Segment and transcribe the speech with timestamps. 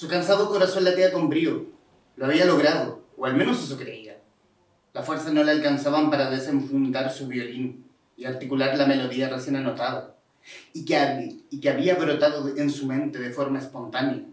[0.00, 1.66] Su cansado corazón latía con brío.
[2.16, 4.16] Lo había logrado, o al menos eso creía.
[4.94, 7.84] La fuerza no le alcanzaban para desenfundar su violín
[8.16, 10.16] y articular la melodía recién anotada,
[10.72, 14.24] y que, había, brotado en su mente de forma espontánea.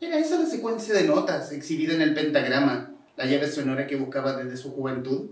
[0.00, 4.34] ¿Era esa la secuencia de notas exhibida en el pentagrama, la llave sonora que buscaba
[4.34, 5.30] desde su juventud?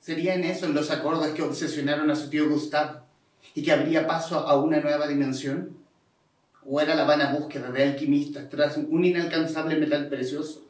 [0.00, 3.04] ¿Sería en eso en los acordes que obsesionaron a su tío Gustav
[3.54, 5.77] y que abría paso a una nueva dimensión?
[6.70, 10.66] ¿O era la vana búsqueda de alquimistas tras un inalcanzable metal precioso?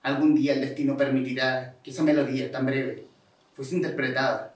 [0.00, 3.06] Algún día el destino permitirá que esa melodía tan breve
[3.52, 4.54] fuese interpretada.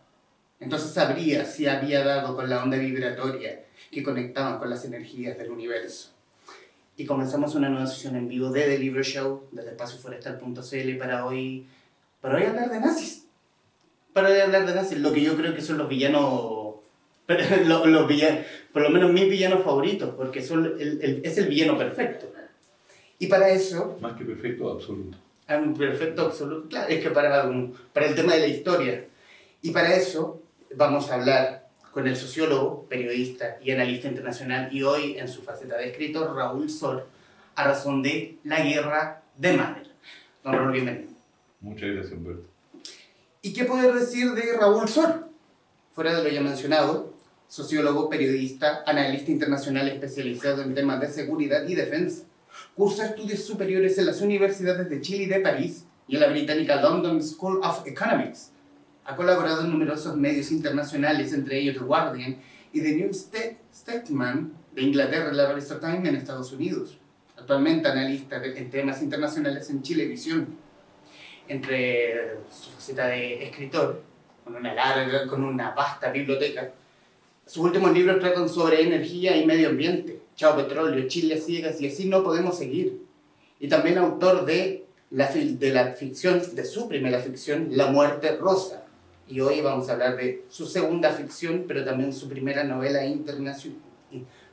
[0.61, 5.51] Entonces sabría si había dado con la onda vibratoria que conectaba con las energías del
[5.51, 6.13] universo.
[6.97, 11.67] Y comenzamos una nueva sesión en vivo de The Libro Show, desde espacioforestal.cl para hoy,
[12.23, 13.27] para hoy hablar de nazis.
[14.15, 16.23] Para hoy hablar de nazis, lo que yo creo que son los villanos,
[17.66, 21.47] los, los villanos por lo menos mis villanos favoritos, porque son el, el, es el
[21.47, 22.27] villano perfecto.
[23.20, 23.97] Y para eso...
[24.00, 25.16] Más que perfecto, absoluto.
[25.47, 27.48] Ah, un perfecto absoluto, claro, es que para,
[27.92, 29.05] para el tema de la historia.
[29.62, 30.42] Y para eso
[30.75, 35.77] vamos a hablar con el sociólogo, periodista y analista internacional, y hoy en su faceta
[35.77, 37.06] de escritor, Raúl Sor,
[37.55, 39.86] a razón de la guerra de Mahler.
[40.42, 41.12] Don Raúl, bienvenido.
[41.61, 42.48] Muchas gracias, Humberto.
[43.41, 45.28] ¿Y qué poder decir de Raúl Sor?
[45.92, 47.14] Fuera de lo ya mencionado,
[47.55, 52.24] sociólogo, periodista, analista internacional especializado en temas de seguridad y defensa
[52.74, 56.82] Cursa estudios superiores en las universidades de Chile y de París y en la británica
[56.82, 58.50] London School of Economics.
[59.05, 62.38] Ha colaborado en numerosos medios internacionales, entre ellos The Guardian
[62.72, 66.98] y The New Statesman de Inglaterra y la revista Time en Estados Unidos.
[67.36, 70.58] Actualmente analista en temas internacionales en Chilevisión.
[71.47, 74.02] Entre su faceta de escritor,
[74.42, 76.72] con una larga, con una vasta biblioteca,
[77.47, 82.09] sus últimos libros tratan sobre energía y medio ambiente Chao Petróleo, Chile Ciegas y así
[82.09, 83.03] no podemos seguir.
[83.60, 88.84] Y también autor de la, de la ficción, de su primera ficción, La Muerte Rosa.
[89.28, 93.78] Y hoy vamos a hablar de su segunda ficción, pero también su primera novela internacional,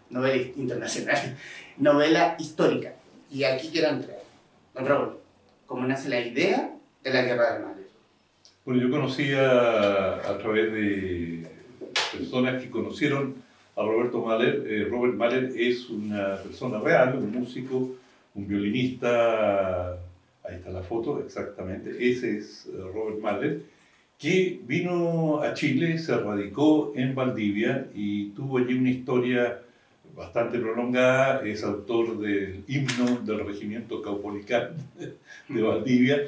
[0.10, 1.36] novela internacional,
[1.78, 2.94] novela histórica.
[3.32, 4.20] Y aquí quiero entrar.
[4.76, 5.18] Don Raúl,
[5.66, 6.74] ¿cómo nace la idea
[7.04, 7.88] de la Guerra de Mahler?
[8.64, 11.48] Bueno, yo conocía a través de
[12.12, 13.36] personas que conocieron
[13.76, 14.66] a Roberto Mahler.
[14.68, 17.96] Eh, Robert Mahler es una persona real, un músico,
[18.36, 19.94] un violinista,
[20.44, 23.62] ahí está la foto, exactamente, ese es eh, Robert Mahler,
[24.18, 29.62] que vino a Chile, se radicó en Valdivia y tuvo allí una historia
[30.16, 34.76] bastante prolongada, es autor del himno del regimiento caupolicán
[35.50, 36.22] de Valdivia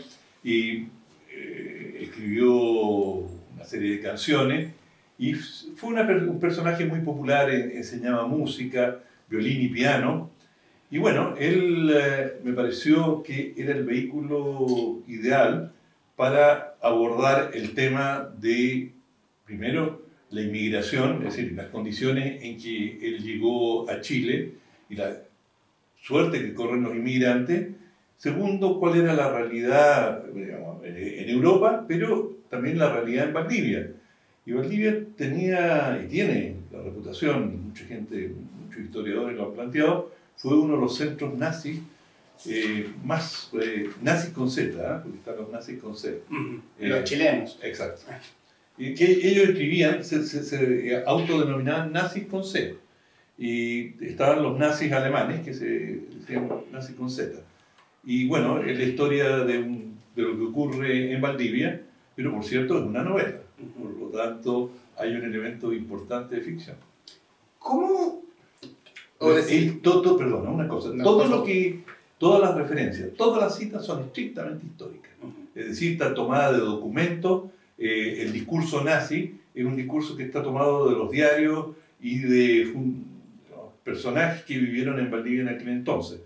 [0.44, 0.88] y
[1.29, 4.73] eh, escribió una serie de canciones
[5.18, 10.31] y fue un personaje muy popular, enseñaba música, violín y piano.
[10.90, 15.72] Y bueno, él eh, me pareció que era el vehículo ideal
[16.16, 18.91] para abordar el tema de,
[19.46, 24.53] primero, la inmigración, es decir, las condiciones en que él llegó a Chile
[24.90, 25.16] y la
[26.01, 27.69] suerte que corren los inmigrantes.
[28.18, 33.91] Segundo, cuál era la realidad en Europa, pero también la realidad en Valdivia
[34.46, 38.34] y Valdivia tenía y tiene la reputación, mucha gente,
[38.66, 41.80] muchos historiadores lo han planteado, fue uno de los centros nazis
[42.46, 45.00] eh, más eh, nazis con Z, ¿eh?
[45.02, 46.18] porque están los nazis con Z.
[46.80, 47.58] los chilenos.
[47.62, 48.02] Exacto.
[48.78, 52.74] Y que ellos escribían, se, se, autodenominaban nazis con Z.
[53.38, 55.66] Y estaban los nazis alemanes, que se
[56.20, 57.40] decían nazis con Z.
[58.04, 59.60] Y bueno, es la historia de,
[60.16, 61.81] de lo que ocurre en Valdivia,
[62.16, 63.43] pero por cierto es una novela.
[63.58, 66.75] Por lo tanto, hay un elemento importante de ficción.
[67.59, 68.24] ¿Cómo?
[69.19, 70.90] Decir, todo, perdona, una cosa.
[71.02, 71.84] todo lo que,
[72.18, 75.12] todas las referencias, todas las citas son estrictamente históricas.
[75.56, 77.46] Es decir, está tomada de documentos.
[77.78, 81.68] Eh, el discurso nazi es un discurso que está tomado de los diarios
[82.01, 82.74] y de
[83.83, 86.22] personajes que vivieron en Valdivia en aquel entonces.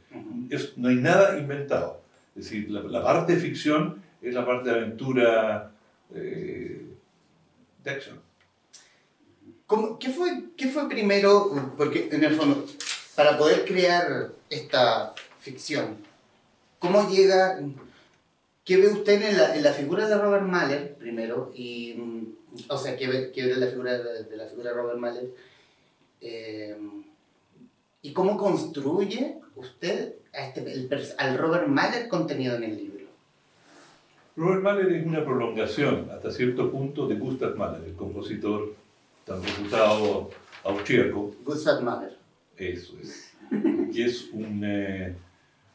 [0.78, 2.01] no hay nada inventado.
[2.36, 5.72] Es decir, la, parte de ficción es la parte de aventura
[6.13, 6.76] eh,
[10.00, 11.74] qué, fue, ¿Qué fue primero?
[11.78, 12.66] Porque en el fondo,
[13.16, 15.98] para poder crear esta ficción,
[16.80, 17.60] ¿cómo llega?
[18.66, 21.51] ¿Qué ve usted en la, en la figura de Robert Mahler primero?
[21.56, 22.36] Y, mm,
[22.69, 25.30] o sea, ¿qué ve, qué ve la figura de, la figura de Robert Mahler?
[26.19, 26.78] Eh,
[28.01, 32.97] ¿Y cómo construye usted a este, al Robert Mahler contenido en el libro?
[34.38, 38.75] Robert Mahler es una prolongación, hasta cierto punto, de Gustav Mahler, el compositor
[39.25, 40.30] tan reputado
[40.63, 41.34] austríaco.
[41.44, 42.16] Gustav Mahler.
[42.56, 43.34] Eso es.
[43.92, 45.16] que es un, eh,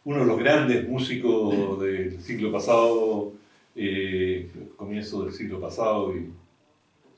[0.04, 3.32] uno de los grandes músicos del siglo pasado,
[3.74, 6.30] eh, comienzo del siglo pasado y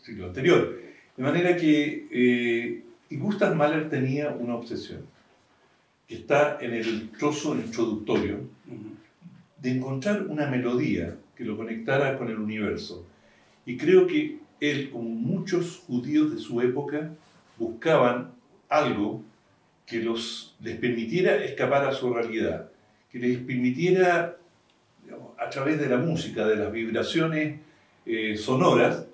[0.03, 0.81] siglo anterior.
[1.15, 5.03] De manera que eh, Gustav Mahler tenía una obsesión,
[6.09, 8.41] que está en el trozo introductorio,
[9.61, 13.07] de encontrar una melodía que lo conectara con el universo.
[13.67, 17.11] Y creo que él, como muchos judíos de su época,
[17.59, 18.33] buscaban
[18.69, 19.23] algo
[19.87, 22.71] que los, les permitiera escapar a su realidad,
[23.11, 24.37] que les permitiera,
[25.39, 27.61] a través de la música, de las vibraciones
[28.07, 29.07] eh, sonoras,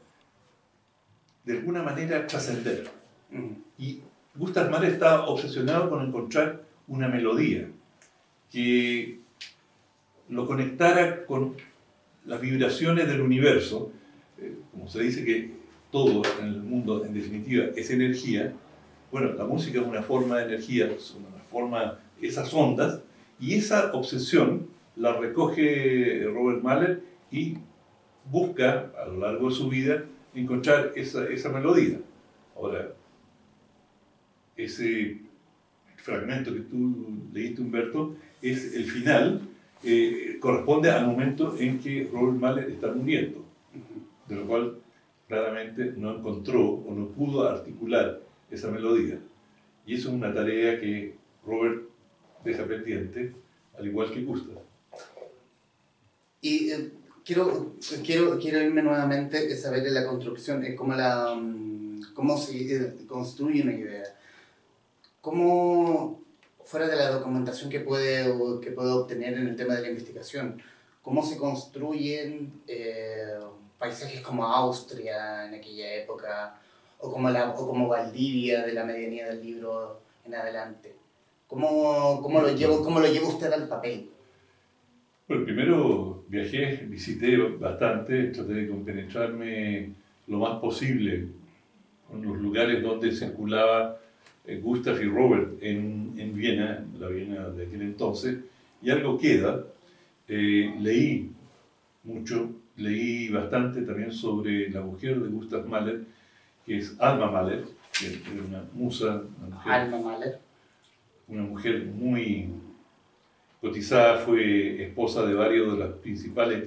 [1.45, 2.89] de alguna manera trascender.
[3.79, 4.01] Y
[4.35, 7.69] Gustav Mahler estaba obsesionado con encontrar una melodía
[8.51, 9.19] que
[10.29, 11.57] lo conectara con
[12.27, 13.93] las vibraciones del universo,
[14.39, 15.51] eh, como se dice que
[15.91, 18.53] todo en el mundo en definitiva es energía,
[19.11, 23.01] bueno, la música es una forma de energía, es una forma, esas ondas,
[23.41, 27.57] y esa obsesión la recoge Robert Mahler y
[28.31, 31.99] busca a lo largo de su vida encontrar esa, esa melodía.
[32.55, 32.93] Ahora,
[34.57, 35.19] ese
[35.97, 36.95] fragmento que tú
[37.33, 39.41] leíste, Humberto, es el final,
[39.83, 43.45] eh, corresponde al momento en que Robert Mahler está muriendo,
[44.29, 44.79] de lo cual
[45.27, 49.19] claramente no encontró o no pudo articular esa melodía.
[49.87, 51.15] Y eso es una tarea que
[51.47, 51.83] Robert
[52.45, 53.33] deja pendiente,
[53.79, 54.59] al igual que Gustav.
[56.43, 56.91] Y eh,
[57.25, 57.75] quiero,
[58.05, 62.95] quiero, quiero irme nuevamente a saber la construcción, es cómo, la, mm, cómo se eh,
[63.07, 64.05] construye una idea.
[65.21, 66.23] ¿Cómo,
[66.71, 68.33] fuera de la documentación que puede,
[68.63, 70.63] que puede obtener en el tema de la investigación,
[71.03, 73.41] cómo se construyen eh,
[73.77, 76.61] paisajes como Austria en aquella época,
[77.01, 80.95] o como, la, o como Valdivia de la medianía del libro en adelante?
[81.49, 84.09] ¿Cómo, cómo, lo, llevo, cómo lo lleva usted al papel?
[85.27, 89.91] Bueno, primero viajé, visité bastante, traté de compenetrarme
[90.29, 91.27] lo más posible
[92.09, 93.99] con los lugares donde circulaba
[94.63, 98.39] Gustav y Robert en, en, Viena, la Viena de aquel entonces,
[98.83, 99.65] y algo queda.
[100.27, 101.31] Eh, leí
[102.05, 106.05] mucho, leí bastante también sobre la mujer de Gustav Mahler,
[106.65, 107.65] que es Alma Mahler,
[107.99, 110.39] que era una musa, una mujer, Alma Mahler.
[111.29, 112.49] Una mujer muy
[113.61, 116.65] cotizada, fue esposa de varios de las principales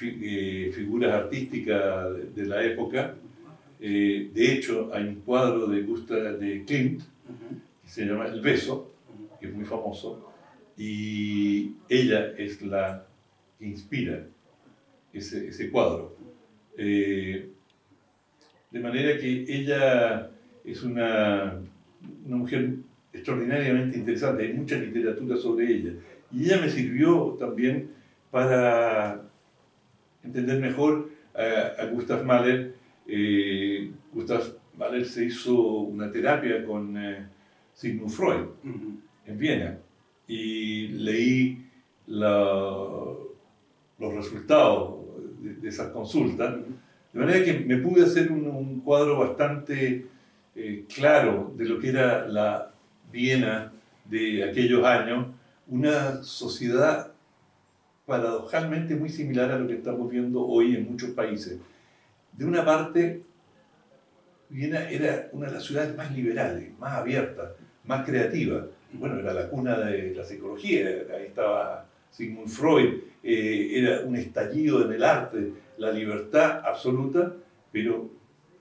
[0.00, 3.14] eh, figuras artísticas de, la época.
[3.88, 7.02] De hecho, hay un cuadro de Gustav de Klimt
[7.82, 8.92] que se llama El Beso,
[9.40, 10.32] que es muy famoso,
[10.76, 13.04] y ella es la
[13.58, 14.24] que inspira
[15.12, 16.16] ese, ese cuadro.
[16.76, 17.50] Eh,
[18.70, 20.30] de manera que ella
[20.64, 21.60] es una,
[22.24, 22.74] una mujer
[23.12, 25.92] extraordinariamente interesante, hay mucha literatura sobre ella.
[26.32, 27.90] Y ella me sirvió también
[28.30, 29.22] para
[30.24, 32.74] entender mejor a, Gustav Mahler.
[33.14, 34.42] Eh, Gustav
[34.78, 37.26] Mahler se hizo una terapia con eh,
[37.74, 38.46] Sigmund Freud
[39.26, 39.78] en Viena.
[40.26, 41.62] Y leí
[42.06, 43.18] los
[43.98, 44.94] resultados
[45.42, 46.54] de, esas consultas,
[47.12, 50.06] de manera que me pude hacer un, cuadro bastante
[50.56, 52.72] eh, claro de lo que era la
[53.12, 53.74] Viena
[54.06, 55.26] de aquellos años,
[55.68, 57.12] una sociedad
[58.06, 61.58] paradojalmente muy similar a lo que estamos viendo hoy en muchos países.
[62.32, 63.22] De una parte,
[64.48, 67.52] Viena era una de las ciudades más liberales, más abiertas,
[67.84, 68.64] más creativas.
[68.92, 74.84] Bueno, era la cuna de la psicología, ahí estaba Sigmund Freud, eh, era un estallido
[74.84, 77.32] en el arte, la libertad absoluta,
[77.72, 78.10] pero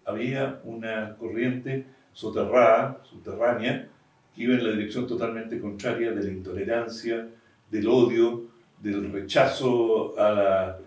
[0.05, 3.89] había una corriente soterrada, subterránea,
[4.33, 7.27] que iba en la dirección totalmente contraria de la intolerancia,
[7.69, 8.45] del odio,
[8.81, 10.79] del rechazo al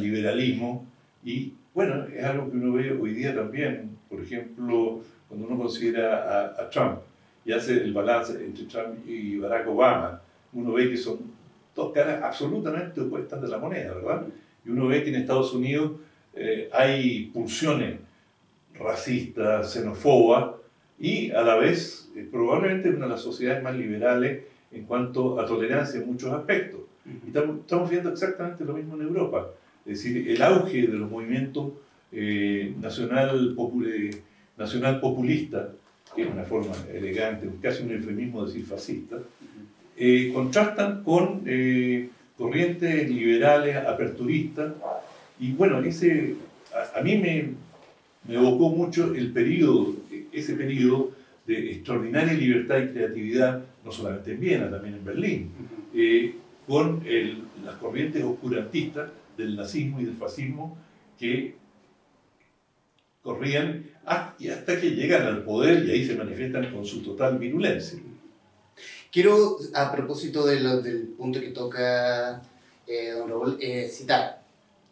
[0.00, 0.86] liberalismo.
[1.24, 6.54] Y bueno, es algo que uno ve hoy día también, por ejemplo, cuando uno considera
[6.58, 6.98] a, Trump
[7.44, 10.20] y hace el balance entre Trump y Barack Obama,
[10.52, 11.18] uno ve que son
[11.74, 14.26] dos caras absolutamente opuestas de la moneda, ¿verdad?
[14.64, 15.92] Y uno ve que en Estados Unidos
[16.34, 17.98] eh, hay pulsiones
[18.74, 20.56] racistas, xenófobas,
[20.98, 25.46] y a la vez eh, probablemente una de las sociedades más liberales en cuanto a
[25.46, 26.80] tolerancia en muchos aspectos.
[27.04, 29.48] Y estamos, estamos, viendo exactamente lo mismo en Europa.
[29.86, 31.72] Es decir, el auge de los movimientos
[32.12, 33.56] eh, nacional,
[34.56, 35.72] nacional populista,
[36.14, 39.16] que es una forma elegante, casi un eufemismo decir fascista,
[39.96, 41.42] eh, contrastan con
[42.36, 44.72] corrientes liberales, aperturistas,
[45.40, 46.36] y bueno, ese,
[46.74, 47.50] a, a mí me,
[48.28, 49.94] me evocó mucho el periodo,
[50.32, 51.12] ese periodo
[51.46, 55.50] de extraordinaria libertad y creatividad, no solamente en Viena, también en Berlín.
[55.94, 56.34] eh,
[56.66, 57.02] con
[57.64, 59.10] las corrientes oscurantistas
[59.42, 60.76] del nazismo y del fascismo
[61.18, 61.56] que
[63.22, 67.98] corrían hasta que llegan al poder y ahí se manifiestan con su total virulencia.
[69.12, 72.42] Quiero, a propósito de lo, del punto que toca
[72.86, 74.42] eh, don Raúl, eh, citar.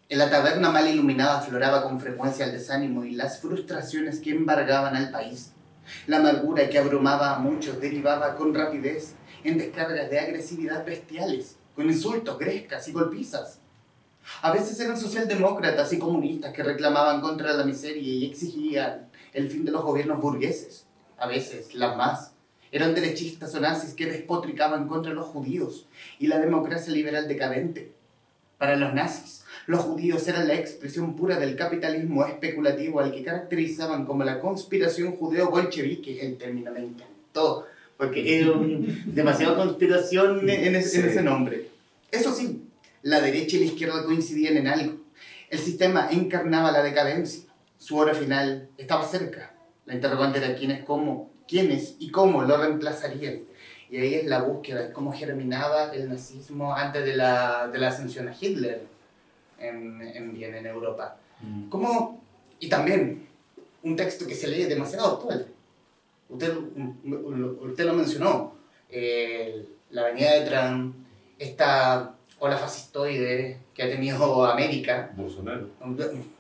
[0.09, 4.97] En la taberna mal iluminada afloraba con frecuencia el desánimo y las frustraciones que embargaban
[4.97, 5.53] al país.
[6.07, 9.15] La amargura que abrumaba a muchos derivaba con rapidez
[9.45, 13.60] en descargas de agresividad bestiales, con insultos, grescas y golpizas.
[14.43, 19.65] A veces eran socialdemócratas y comunistas que reclamaban contra la miseria y exigían el fin
[19.65, 20.87] de los gobiernos burgueses.
[21.19, 22.33] A veces, las más,
[22.73, 25.87] eran derechistas o nazis que despotricaban contra los judíos
[26.19, 27.93] y la democracia liberal decadente.
[28.59, 34.05] Para los nazis, los judíos eran la expresión pura del capitalismo especulativo al que caracterizaban
[34.05, 36.21] como la conspiración judeo-bolchevique.
[36.21, 38.53] El término me encantó, porque era
[39.07, 41.69] demasiada conspiración en, ese nombre.
[42.11, 42.63] Eso sí,
[43.03, 44.99] la derecha y la izquierda coincidían en algo.
[45.49, 47.51] El sistema encarnaba la decadencia.
[47.79, 49.55] Su hora final estaba cerca.
[49.87, 53.41] La interrogante era quién es cómo, quiénes y cómo lo reemplazarían.
[53.91, 57.89] Y ahí es la búsqueda de cómo germinaba el nazismo antes de la, de la
[57.89, 58.83] ascensión a Hitler
[59.59, 61.17] en, en Viena, en Europa.
[61.41, 61.69] Mm.
[61.69, 62.23] ¿Cómo?
[62.61, 63.27] Y también
[63.83, 65.47] un texto que se lee demasiado actual.
[66.29, 66.57] Usted,
[67.61, 68.55] usted lo mencionó.
[69.91, 70.95] la avenida de Trump,
[71.39, 75.13] esta ola fascistoide que ha tenido América.
[75.15, 75.69] Bolsonaro.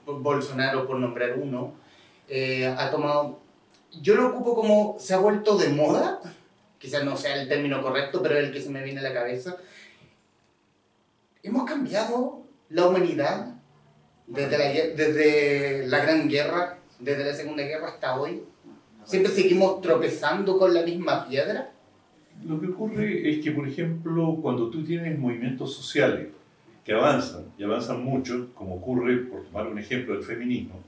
[0.06, 1.74] Bolsonaro, por nombrar uno.
[2.28, 3.40] Eh, ha tomado
[3.98, 6.20] yo lo ocupo como se ha vuelto de moda,
[6.78, 9.12] quizás no sea el término correcto, pero es el que se me viene a la
[9.12, 9.56] cabeza.
[11.42, 13.54] Hemos cambiado la humanidad
[14.26, 14.64] desde la,
[14.94, 18.44] desde la Gran Guerra, desde la Segunda Guerra hasta hoy.
[19.04, 21.72] Siempre seguimos tropezando con la misma piedra.
[22.46, 26.28] Lo que ocurre es que, por ejemplo, cuando tú tienes movimientos sociales
[26.84, 30.80] que avanzan, y avanzan mucho, como ocurre, por tomar un ejemplo, el feminismo,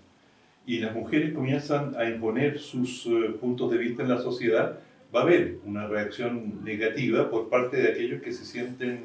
[0.66, 4.78] y las mujeres comienzan a imponer sus eh, puntos de vista en la sociedad,
[5.14, 9.00] va a haber una reacción negativa por parte de aquellos que se sienten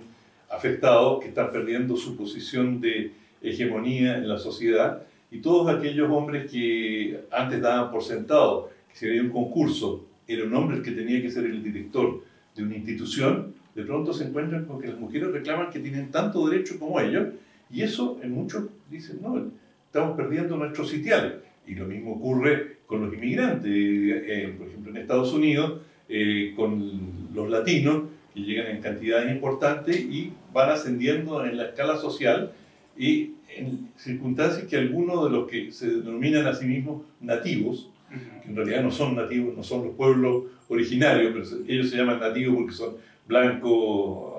[0.49, 3.11] afectados, que están perdiendo su posición de
[3.41, 9.07] hegemonía en la sociedad, y todos aquellos hombres que antes daban por sentado que si
[9.07, 12.23] había un concurso, era un hombre el que tenía que ser el director
[12.57, 16.47] de una institución, de pronto se encuentran con que las mujeres reclaman que tienen tanto
[16.49, 17.27] derecho como ellos,
[17.71, 19.51] y eso en muchos dicen, no,
[19.85, 21.33] estamos perdiendo nuestros sitiales.
[21.67, 27.29] Y lo mismo ocurre con los inmigrantes, eh, por ejemplo en Estados Unidos, eh, con
[27.33, 32.51] los latinos, que llegan en cantidades importantes y van ascendiendo en la escala social
[32.97, 38.49] y en circunstancias que algunos de los que se denominan a sí mismos nativos, que
[38.49, 42.55] en realidad no son nativos, no son los pueblos originarios, pero ellos se llaman nativos
[42.55, 42.95] porque son
[43.27, 44.33] blancos,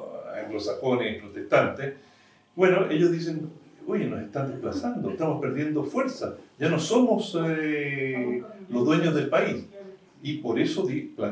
[0.45, 1.95] anglosajones, protestantes,
[2.59, 3.51] bueno, ellos dicen,
[3.87, 9.65] oye, nos están desplazando, estamos perdiendo fuerza, ya no somos eh, los dueños del país.
[10.25, 10.85] Y por eso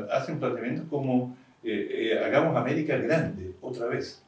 [0.09, 4.23] hacen planteamientos como eh, eh, hagamos América grande otra vez.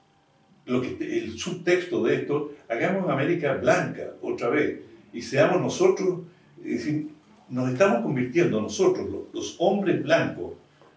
[0.66, 4.82] Lo que, el subtexto de esto, hagamos América blanca otra vez.
[5.14, 6.20] Y seamos nosotros,
[6.62, 7.08] es decir,
[7.50, 10.54] nos estamos convirtiendo nosotros, los, hombres blancos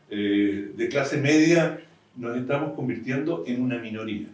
[0.09, 1.81] de clase media,
[2.17, 4.29] nos estamos convirtiendo en una minoría.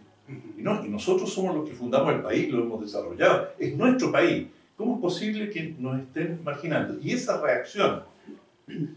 [0.57, 4.11] Y, no, y nosotros somos los que fundamos el país, lo hemos desarrollado, es nuestro
[4.11, 4.47] país.
[4.75, 6.97] ¿Cómo es posible que nos estén marginando?
[7.01, 8.01] Y esa reacción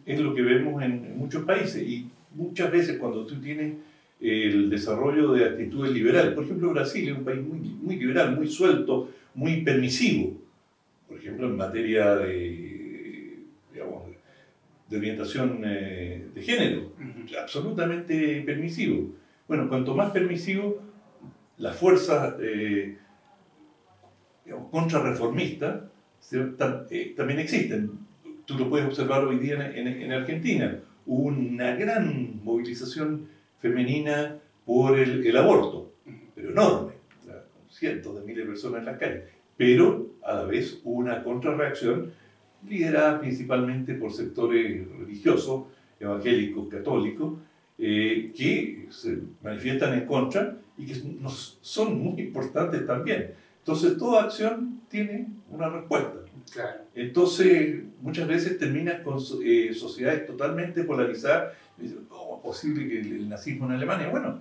[0.07, 1.83] es lo que vemos en, muchos países.
[1.83, 3.75] Y muchas veces cuando tú tienes
[4.21, 8.49] el desarrollo de actitudes liberales, por ejemplo Brasil es un país muy, muy liberal, muy
[8.49, 10.37] suelto, muy permisivo,
[11.09, 12.72] por ejemplo en materia de,
[14.93, 16.93] de orientación eh, de género,
[17.41, 19.11] absolutamente permisivo.
[19.49, 20.83] Bueno, cuanto más permisivo,
[21.57, 22.99] las fuerzas eh,
[24.71, 25.85] contrarreformistas
[26.31, 27.91] eh, también existen.
[28.45, 30.79] Tú lo puedes observar hoy día en, Argentina.
[31.07, 33.29] Hubo una gran movilización
[33.61, 35.93] femenina por el, aborto,
[36.35, 36.93] pero enorme,
[37.71, 39.23] cientos de miles de personas en las calles.
[39.57, 42.13] Pero a la vez hubo una contrarreacción
[42.69, 45.65] liderada principalmente por sectores religiosos,
[45.99, 47.35] evangélicos, católicos,
[47.79, 53.33] eh, que se manifiestan en contra y que nos, son muy importantes también.
[53.59, 56.23] Entonces, toda acción tiene una respuesta.
[56.95, 61.55] Entonces, muchas veces terminas con eh, sociedades totalmente polarizadas.
[62.09, 64.09] ¿Cómo es posible que el, nazismo en Alemania?
[64.09, 64.41] Bueno,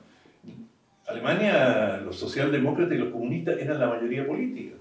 [1.08, 4.76] Alemania, los socialdemócratas y los comunistas eran la mayoría política.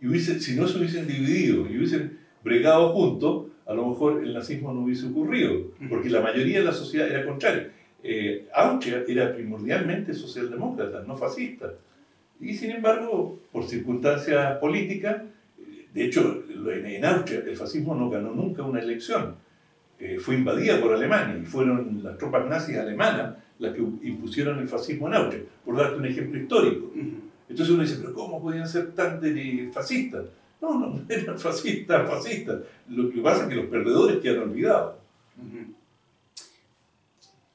[0.00, 4.34] Y hubiese, si no se hubiesen dividido y hubiesen bregado juntos, a lo mejor el
[4.34, 7.72] nazismo no hubiese ocurrido, porque la mayoría de la sociedad era contraria.
[8.02, 11.72] Eh, Austria era primordialmente socialdemócrata, no fascista.
[12.38, 15.22] Y sin embargo, por circunstancias políticas,
[15.94, 19.36] de hecho, en Austria el fascismo no ganó nunca una elección.
[19.98, 24.68] Eh, fue invadida por Alemania y fueron las tropas nazis alemanas las que impusieron el
[24.68, 26.92] fascismo en Austria, por darte un ejemplo histórico.
[27.48, 29.20] Entonces uno dice, pero ¿cómo podían ser tan
[29.72, 30.24] fascistas?
[30.64, 32.60] No, no, eran fascistas, fascistas.
[32.88, 34.94] Lo que pasa es que los perdedores quedan olvidados.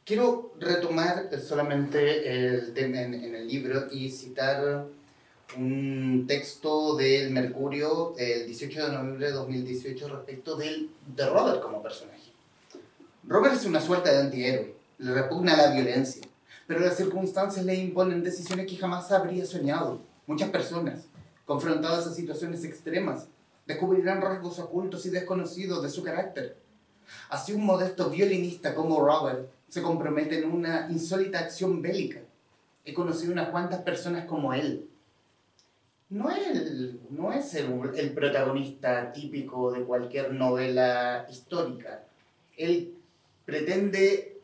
[0.06, 4.86] Quiero retomar solamente el tema en, el libro y citar
[5.58, 11.82] un texto del Mercurio el 18 de noviembre de 2018 respecto del, de Robert como
[11.82, 12.32] personaje.
[13.28, 16.24] Robert es una suerte de antihéroe, le repugna la violencia,
[16.68, 20.00] pero las circunstancias le imponen decisiones que jamás habría soñado.
[20.28, 21.09] Muchas personas,
[21.50, 23.26] confrontadas a situaciones extremas,
[23.66, 26.58] descubrirán rasgos ocultos y desconocidos de su carácter.
[27.28, 32.20] Así un modesto violinista como Robert se compromete en una insólita acción bélica.
[32.86, 34.92] He conocido unas cuantas personas como él.
[36.10, 42.04] No, él, no es el, el protagonista típico de cualquier novela histórica.
[42.58, 42.94] Él
[43.44, 44.40] pretende,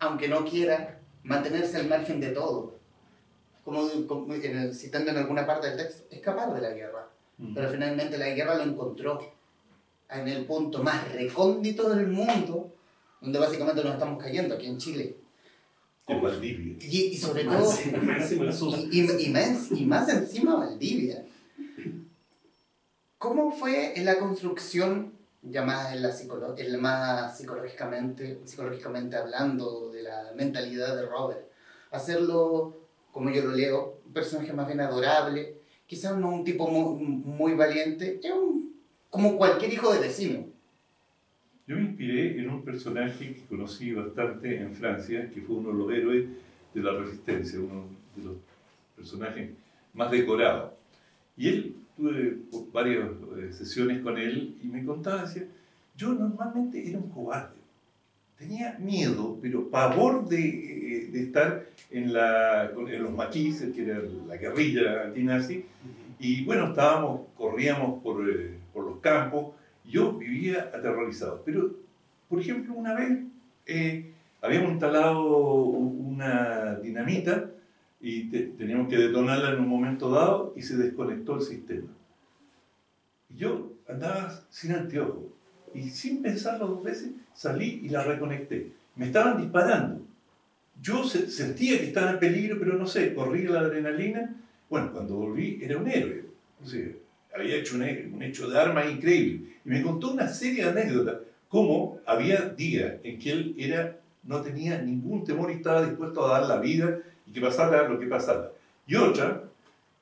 [0.00, 2.79] aunque no quiera, mantenerse al margen de todo.
[3.64, 3.88] Como,
[4.72, 7.08] citando en alguna parte del texto, escapar de la guerra.
[7.38, 7.54] Mm.
[7.54, 9.20] Pero finalmente la guerra lo encontró
[10.08, 12.72] en el punto más recóndito del mundo
[13.20, 15.16] donde básicamente nos estamos cayendo aquí en Chile.
[16.04, 16.76] Con Valdivia.
[16.80, 17.72] Y, sobre todo,
[18.90, 21.24] y, más, y más encima Valdivia.
[23.18, 25.12] ¿Cómo fue en la construcción,
[25.42, 26.10] ya más, en la
[26.56, 31.46] en más psicológicamente, psicológicamente hablando, de la mentalidad de Robert?
[31.90, 32.79] Hacerlo,
[33.12, 35.54] como yo lo leo, un personaje más bien adorable,
[35.86, 38.74] quizás no un tipo muy, muy valiente, es un,
[39.08, 40.46] como cualquier hijo de vecino
[41.70, 45.78] yo me inspiré en un personaje que conocí bastante en Francia, que fue uno de
[45.78, 46.28] los héroes
[46.74, 47.84] de la resistencia, uno
[48.16, 48.36] de los
[48.96, 49.50] personajes
[49.94, 50.72] más decorados.
[51.36, 52.38] Y él, tuve
[52.72, 55.46] varias eh, sesiones con él y me contaba, decía,
[55.96, 57.59] yo normalmente era un cobarde.
[58.40, 64.00] Tenía miedo, pero pavor de, eh, de estar en, la, en los maquis, que era
[64.26, 65.66] la guerrilla antinazi,
[66.18, 71.42] y bueno, estábamos, corríamos por, eh, por los campos, yo vivía aterrorizado.
[71.44, 71.74] Pero,
[72.30, 73.18] por ejemplo, una vez
[73.66, 77.50] eh, habíamos instalado una dinamita
[78.00, 81.88] y teníamos que detonarla en un momento dado y se desconectó el sistema.
[83.28, 85.39] Yo andaba sin anteojos
[85.74, 88.72] y sin pensarlo dos veces salí y la reconecté.
[88.96, 90.02] Me estaban disparando.
[90.82, 94.34] Yo sentía que estaba en peligro, pero no sé, corría la adrenalina.
[94.68, 96.24] Bueno, cuando volví era un héroe.
[97.34, 99.54] Había hecho un, hecho de arma increíble.
[99.64, 104.40] Y me contó una serie de anécdotas, como había días en que él era, no
[104.40, 108.06] tenía ningún temor y estaba dispuesto a dar la vida y que pasara lo que
[108.06, 108.50] pasara.
[108.86, 109.44] Y otra,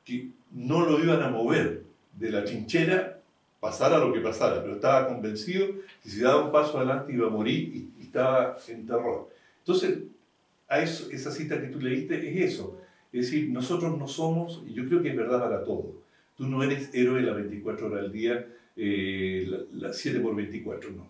[0.05, 1.83] que no lo iban a mover
[2.19, 3.18] de la chinchera,
[3.61, 5.67] pasara lo que pasara, pero estaba convencido
[6.03, 9.29] que si daba un paso adelante iba a morir y, estaba en terror.
[9.59, 9.99] Entonces,
[10.67, 12.81] a eso, esa cita que tú leíste es eso.
[13.13, 15.95] Es decir, nosotros no somos, y yo creo que es verdad para todos,
[16.35, 18.47] tú no eres héroe las 24 horas al día
[18.81, 21.09] eh, las 7 por 24, no.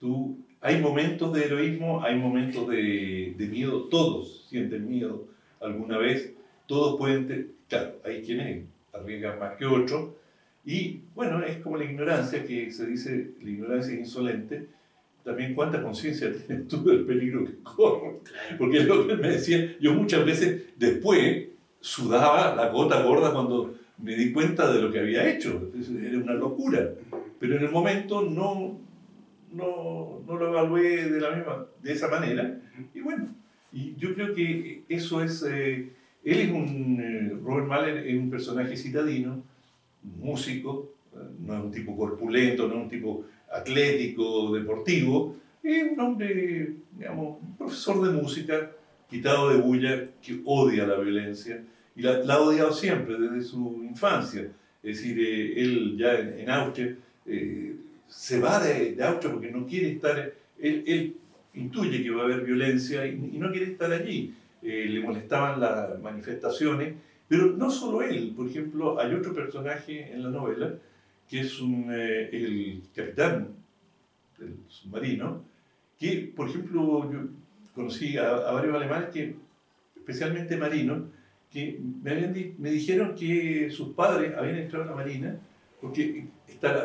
[0.00, 5.26] Tú, hay momentos de heroísmo, hay momentos de, de, miedo, todos sienten miedo
[5.60, 6.32] alguna vez,
[6.66, 10.14] todos pueden, claro, hay quienes arriesgan más que otros,
[10.64, 14.68] y bueno, es como la ignorancia, que se dice, la ignorancia es insolente,
[15.24, 18.16] también cuánta conciencia tienes tú del peligro que corres,
[18.58, 21.48] porque lo que me decía, yo muchas veces después
[21.80, 25.70] sudaba la gota gorda cuando me di cuenta de lo que había hecho.
[26.02, 26.90] Era una locura.
[27.38, 28.80] Pero en el momento no,
[29.52, 32.60] no, no lo evalué de, la misma, de esa manera.
[32.94, 33.28] Y bueno,
[33.72, 35.44] y yo creo que eso es...
[35.48, 35.90] Eh,
[36.24, 37.00] él es un...
[37.00, 39.42] Eh, Robert Mahler es un personaje citadino,
[40.04, 40.92] músico,
[41.40, 47.38] no es un tipo corpulento, no es un tipo atlético, deportivo, es un hombre, digamos,
[47.40, 48.70] un profesor de música,
[49.08, 51.62] quitado de bulla, que odia la violencia,
[51.96, 54.48] y la, ha odiado siempre, desde su infancia.
[54.82, 57.76] Es decir, eh, él ya en, Austria eh,
[58.08, 61.16] se va de, Austria porque no quiere estar, él,
[61.54, 64.34] intuye que va a haber violencia y, no quiere estar allí.
[64.62, 66.94] Eh, le molestaban las manifestaciones,
[67.28, 70.74] pero no solo él, por ejemplo, hay otro personaje en la novela
[71.28, 73.48] que es un, el capitán
[74.38, 75.42] del submarino,
[75.98, 77.20] que, por ejemplo, yo
[77.74, 79.34] conocí a, a varios alemanes que,
[79.96, 81.02] especialmente marinos,
[81.54, 85.38] que me, me dijeron que sus padres habían entrado a la Marina
[85.80, 86.76] porque estar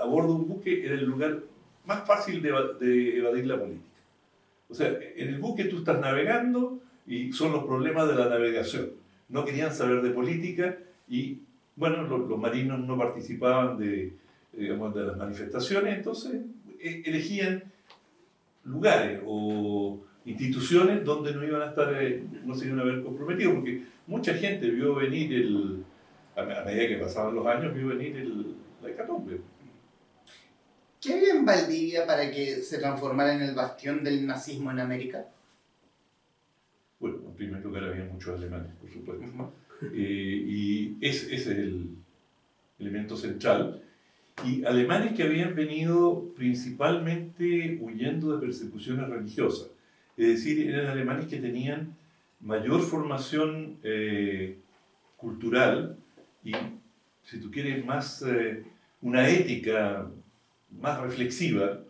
[0.00, 1.40] a, bordo de un buque era el lugar
[1.84, 3.84] más fácil de, evadir la política.
[4.70, 8.92] O sea, en el buque tú estás navegando y son los problemas de la navegación.
[9.28, 11.42] No querían saber de política y,
[11.76, 14.14] bueno, los, marinos no participaban de,
[14.52, 16.42] digamos, de las manifestaciones, entonces
[16.80, 17.64] e, elegían
[18.64, 23.54] lugares o instituciones donde no iban a estar, eh, no se iban a ver comprometidos,
[23.54, 25.84] porque mucha gente vio venir el,
[26.36, 29.40] a medida que pasaban los años, vio venir el, la hecatombe.
[31.00, 35.26] ¿Qué había en Valdivia para que se transformara en el bastión del nazismo en América?
[37.38, 39.52] Primer lugar había muchos alemanes, por supuesto.
[39.94, 41.90] Eh, y ese, es el
[42.80, 43.80] elemento central.
[44.44, 49.70] Y alemanes que habían venido principalmente huyendo de persecuciones religiosas.
[50.16, 51.96] Es decir, eran alemanes que tenían
[52.40, 54.58] mayor formación eh,
[55.16, 55.96] cultural
[56.44, 56.52] y,
[57.22, 58.64] si tú quieres, más eh,
[59.00, 60.08] una ética
[60.70, 61.80] más reflexiva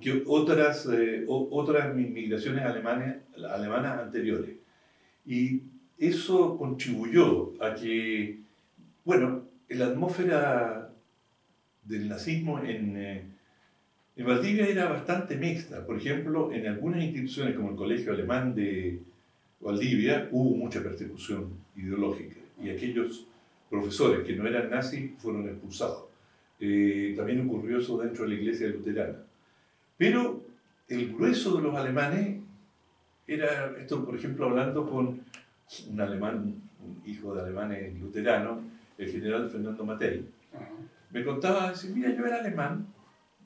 [0.00, 3.16] que otras, eh, otras migraciones alemanas,
[3.50, 4.63] alemanas anteriores.
[5.26, 5.62] Y
[5.98, 8.40] eso contribuyó a que,
[9.04, 10.92] bueno, la atmósfera
[11.84, 13.24] del nazismo en, eh,
[14.16, 15.86] en Valdivia era bastante mixta.
[15.86, 19.00] Por ejemplo, en algunas instituciones como el Colegio Alemán de
[19.60, 23.26] Valdivia hubo mucha persecución ideológica y aquellos
[23.70, 26.04] profesores que no eran nazis fueron expulsados.
[26.60, 29.18] Eh, también ocurrió eso dentro de la iglesia luterana.
[29.96, 30.44] Pero
[30.88, 32.40] el grueso de los alemanes
[33.26, 35.20] era, esto por ejemplo hablando con
[35.90, 38.58] un alemán, un hijo de alemanes luteranos,
[38.98, 40.26] el general Fernando Matei,
[41.10, 42.86] me contaba, decir, mira, yo era alemán,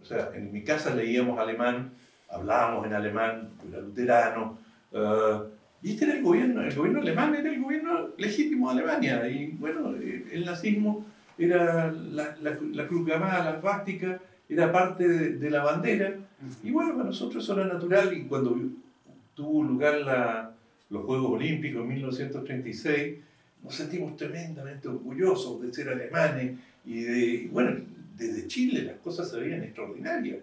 [0.00, 1.92] o sea, en mi casa leíamos alemán,
[2.30, 4.58] hablábamos en alemán, yo era luterano,
[4.92, 5.44] uh,
[5.82, 9.48] y este era el gobierno, el gobierno alemán era el gobierno legítimo de Alemania, y
[9.58, 11.06] bueno, el nazismo
[11.38, 16.14] era la, la, la cruz gamada, la fástica, era parte de, la bandera.
[16.62, 18.58] Y bueno, para nosotros eso era natural y cuando
[19.38, 20.52] tuvo lugar la,
[20.90, 23.18] los Juegos Olímpicos en 1936,
[23.62, 27.80] nos sentimos tremendamente orgullosos de ser alemanes y de, bueno,
[28.16, 30.38] desde Chile las cosas se veían extraordinarias.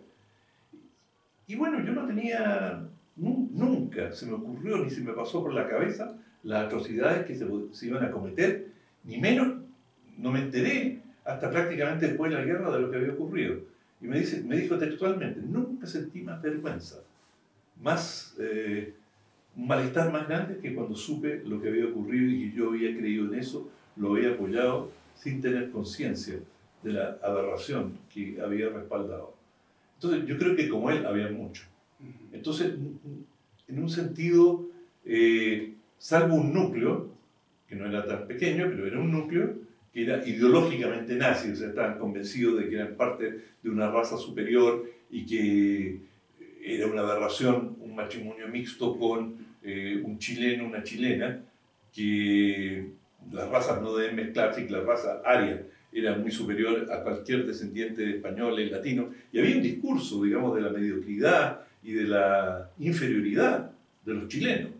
[1.45, 5.67] Y bueno, yo no tenía, nunca se me ocurrió ni se me pasó por la
[5.67, 8.67] cabeza las atrocidades que se, se iban a cometer,
[9.03, 9.57] ni menos
[10.17, 13.59] no me enteré hasta prácticamente después de la guerra de lo que había ocurrido.
[13.99, 17.01] Y me, dice, me dijo textualmente, nunca sentí más vergüenza,
[17.81, 18.93] más, eh,
[19.55, 22.95] un malestar más grande que cuando supe lo que había ocurrido y que yo había
[22.97, 26.39] creído en eso, lo había apoyado sin tener conciencia
[26.83, 29.35] de la aberración que había respaldado.
[29.95, 31.63] Entonces, yo creo que como él había mucho.
[32.31, 32.73] Entonces,
[33.67, 34.67] en un sentido,
[35.05, 37.09] eh, salvo un núcleo,
[37.67, 39.55] que no era tan pequeño, pero era un núcleo,
[39.93, 44.17] que era ideológicamente nazi, o sea, estaban convencidos de que eran parte de una raza
[44.17, 45.99] superior y que
[46.65, 51.41] era una aberración un matrimonio mixto con eh, un chileno, una chilena,
[51.93, 52.87] que
[53.31, 57.45] las razas no deben mezclarse y que la raza aria era muy superior a cualquier
[57.45, 62.69] descendiente de españoles, latinos, y había un discurso, digamos, de la mediocridad y de la
[62.79, 63.71] inferioridad
[64.03, 64.71] de los chilenos,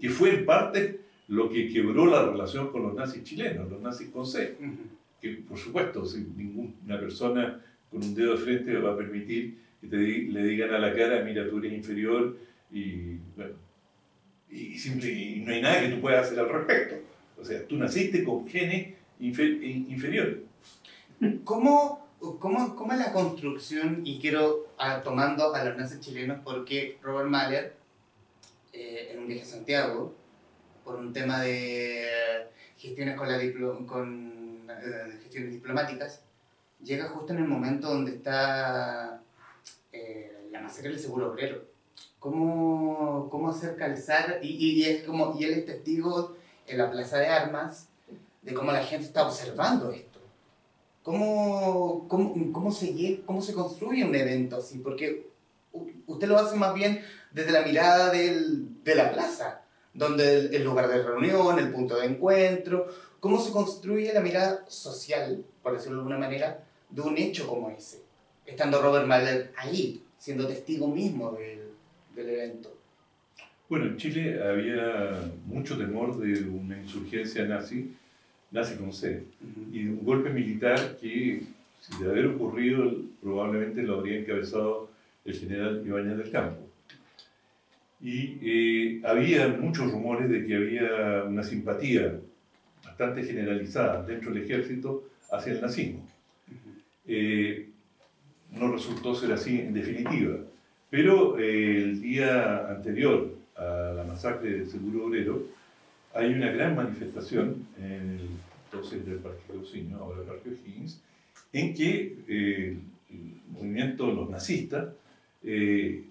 [0.00, 4.08] que fue en parte lo que quebró la relación con los nazis chilenos, los nazis
[4.10, 4.56] con C.
[5.20, 9.86] Que, por supuesto, si ninguna persona con un dedo de frente va a permitir que
[9.86, 12.36] te, le digan a la cara, mira, tú eres inferior
[12.70, 13.54] y, bueno,
[14.50, 16.96] y, y no hay nada que tú puedas hacer al respecto.
[17.40, 20.38] O sea, tú naciste con genes inferiores.
[21.44, 24.70] ¿Cómo, cómo, ¿Cómo es la construcción, y quiero
[25.04, 27.74] tomando a los nazis chilenos, porque Robert Mahler,
[28.72, 30.14] eh, en un viaje a Santiago,
[30.84, 32.06] por un tema de
[32.78, 36.22] gestiones con la eh, gestiones diplomáticas,
[36.82, 39.22] llega justo en el momento donde está
[39.92, 41.64] eh, la masacre del seguro obrero.
[42.18, 44.40] ¿Cómo, cómo hacer calzar?
[44.42, 47.88] Y, y, es como, y él es testigo en la plaza de armas
[48.42, 50.20] de cómo la gente está observando esto.
[51.02, 54.78] ¿Cómo, cómo, cómo, se, cómo se construye un evento así?
[54.78, 55.28] Porque
[56.06, 60.88] usted lo hace más bien desde la mirada del, de la plaza donde el lugar
[60.88, 66.00] de reunión, el punto de encuentro, cómo se construye la mirada social, por decirlo de
[66.00, 68.02] alguna manera, de un hecho como ese,
[68.46, 71.60] estando Robert Mahler ahí, siendo testigo mismo del,
[72.14, 72.76] del evento.
[73.68, 75.12] Bueno, en Chile había
[75.46, 77.92] mucho temor de una insurgencia nazi,
[78.50, 79.24] nazi con C,
[79.72, 81.42] y de un golpe militar que,
[81.80, 84.90] si de haber ocurrido, probablemente lo habría encabezado
[85.24, 86.70] el general Ibáñez del Campo
[88.02, 92.18] y eh, había muchos rumores de que había una simpatía
[92.84, 96.08] bastante generalizada dentro del ejército hacia el nazismo.
[97.06, 97.68] Eh,
[98.52, 100.36] no resultó ser así en definitiva,
[100.90, 105.44] Pero eh, el día anterior a la masacre del Seguro Obrero,
[106.12, 108.28] hay una gran manifestación en el
[108.72, 111.00] entonces del Parque Cauciño, ahora el Parque O'Higgins,
[111.52, 112.78] en que eh,
[113.10, 114.88] el movimiento, los nazistas,
[115.42, 116.04] eh,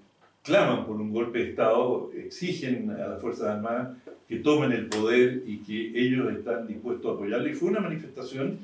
[0.44, 3.98] claman por un golpe de Estado, exigen a las Fuerzas Armadas
[4.28, 7.48] que tomen el poder y que ellos están dispuestos a apoyarlo.
[7.48, 8.60] Y fue una manifestación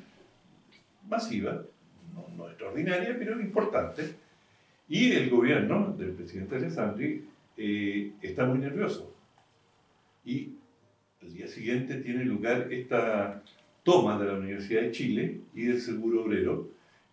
[1.08, 1.64] masiva,
[2.36, 4.04] no, extraordinaria, pero importante.
[4.88, 7.26] Y el gobierno del presidente Alessandri
[7.58, 9.14] eh, está muy nervioso.
[10.24, 10.54] Y
[11.22, 13.42] el día siguiente tiene lugar esta
[13.84, 16.70] toma de la Universidad de Chile y del Seguro Obrero,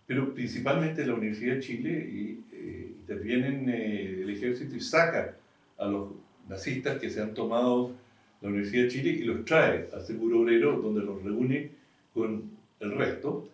[0.07, 5.37] pero principalmente la Universidad de Chile y eh, intervienen eh, el ejército y saca
[5.79, 6.09] a los
[6.49, 7.95] nazistas que se han tomado
[8.41, 11.71] la Universidad de Chile y los trae al Seguro Obrero, donde los reúne
[12.12, 13.49] con el resto.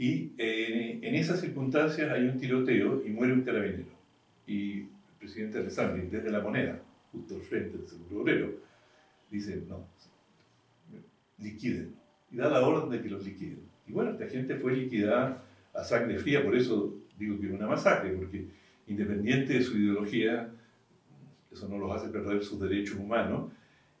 [0.00, 3.90] Y en esas circunstancias hay un tiroteo y muere un carabinero.
[4.46, 6.80] Y el presidente Alessandri, desde la moneda,
[7.12, 8.50] justo al frente del Seguro Obrero,
[9.30, 9.86] dice, no,
[11.36, 11.94] liquiden.
[12.32, 13.60] Y da la orden de que los liquiden.
[13.86, 17.66] Y bueno, esta gente fue liquidada a sangre fría, por eso digo que es una
[17.66, 18.46] masacre, porque
[18.86, 20.50] independiente de su ideología,
[21.52, 23.52] eso no los hace perder sus derechos humanos,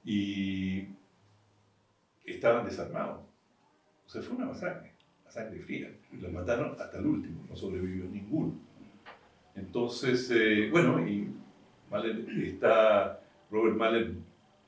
[0.02, 0.86] y
[2.24, 3.20] estaban desarmados.
[4.06, 4.89] O sea, fue una masacre,
[5.30, 5.90] sangre fría.
[6.20, 8.54] Los mataron hasta el último, no sobrevivió ninguno.
[9.54, 11.28] Entonces, eh, bueno, y
[12.44, 14.12] está, Robert Mahler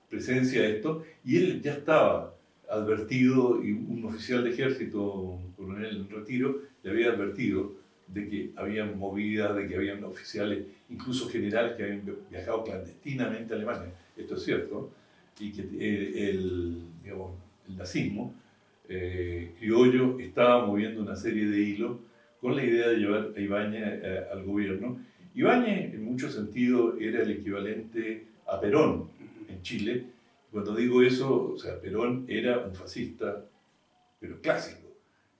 [0.09, 2.35] presencia esto, y él ya estaba
[2.68, 7.72] advertido, y un oficial de ejército, un coronel en retiro, le había advertido
[8.09, 13.57] de que había movidas, de que habían oficiales, incluso generales, que habían viajado clandestinamente a
[13.57, 13.94] Alemania.
[14.16, 14.90] Esto es cierto.
[15.40, 17.33] Y que eh, el, digamos,
[17.68, 18.35] el nazismo
[18.94, 21.96] eh, criollo estaba moviendo una serie de hilos
[22.40, 24.98] con la idea de llevar a Ibáñez eh, al gobierno.
[25.35, 29.09] Ibáñez, en muchos sentidos, era el equivalente a Perón
[29.48, 30.05] en Chile.
[30.50, 33.44] Cuando digo eso, o sea, Perón era un fascista,
[34.20, 34.88] pero clásico.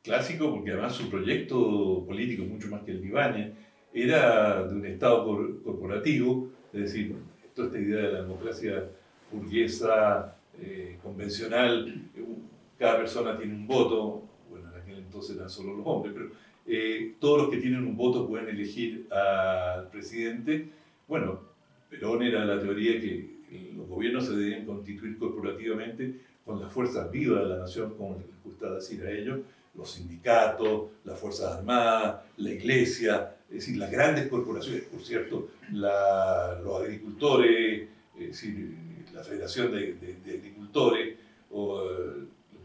[0.03, 3.53] Clásico porque además su proyecto político, mucho más que el de Ibáñez,
[3.93, 5.27] era de un Estado
[5.63, 7.15] corporativo, es decir,
[7.55, 8.89] toda esta idea de la democracia
[9.31, 12.11] burguesa, eh, convencional,
[12.83, 16.31] cada persona tiene un voto, bueno, en aquel entonces eran solo los hombres, pero
[16.67, 20.69] eh, todos los que tienen un voto pueden elegir al presidente.
[21.07, 21.39] Bueno,
[21.89, 23.37] Perón era la teoría que
[23.77, 28.27] los gobiernos se deben constituir corporativamente con las fuerzas vivas de la nación, como les
[28.43, 29.39] gusta decir a ellos,
[29.77, 36.83] los sindicatos, las Fuerzas Armadas, la Iglesia, es decir, las grandes corporaciones, por cierto, los
[36.83, 38.75] agricultores, es decir,
[39.15, 41.17] la Federación de, Agricultores
[41.53, 41.81] o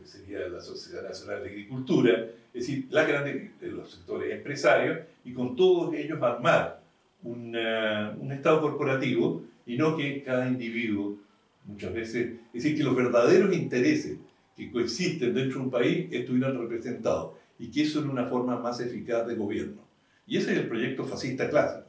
[0.08, 2.14] que sería la Sociedad Nacional de Agricultura,
[2.54, 6.82] es decir, las grandes, los sectores empresarios, y con todos ellos armar
[7.24, 11.18] un Estado corporativo y no que cada individuo,
[11.66, 14.18] muchas veces, es decir, que los verdaderos intereses
[14.56, 18.80] que coexisten dentro de un país estuvieran representados y que eso era una forma más
[18.80, 19.82] eficaz de gobierno.
[20.26, 21.88] Y ese es el proyecto fascista clásico.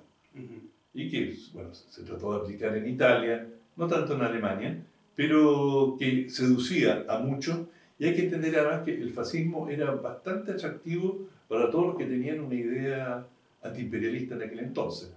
[0.93, 4.77] Y que bueno, se trató de aplicar en Italia, no tanto en Alemania,
[5.15, 7.61] pero que seducía a muchos.
[7.99, 12.05] Y hay que entender además que el fascismo era bastante atractivo para todos los que
[12.05, 13.27] tenían una idea
[13.63, 15.13] antiimperialista en aquel entonces.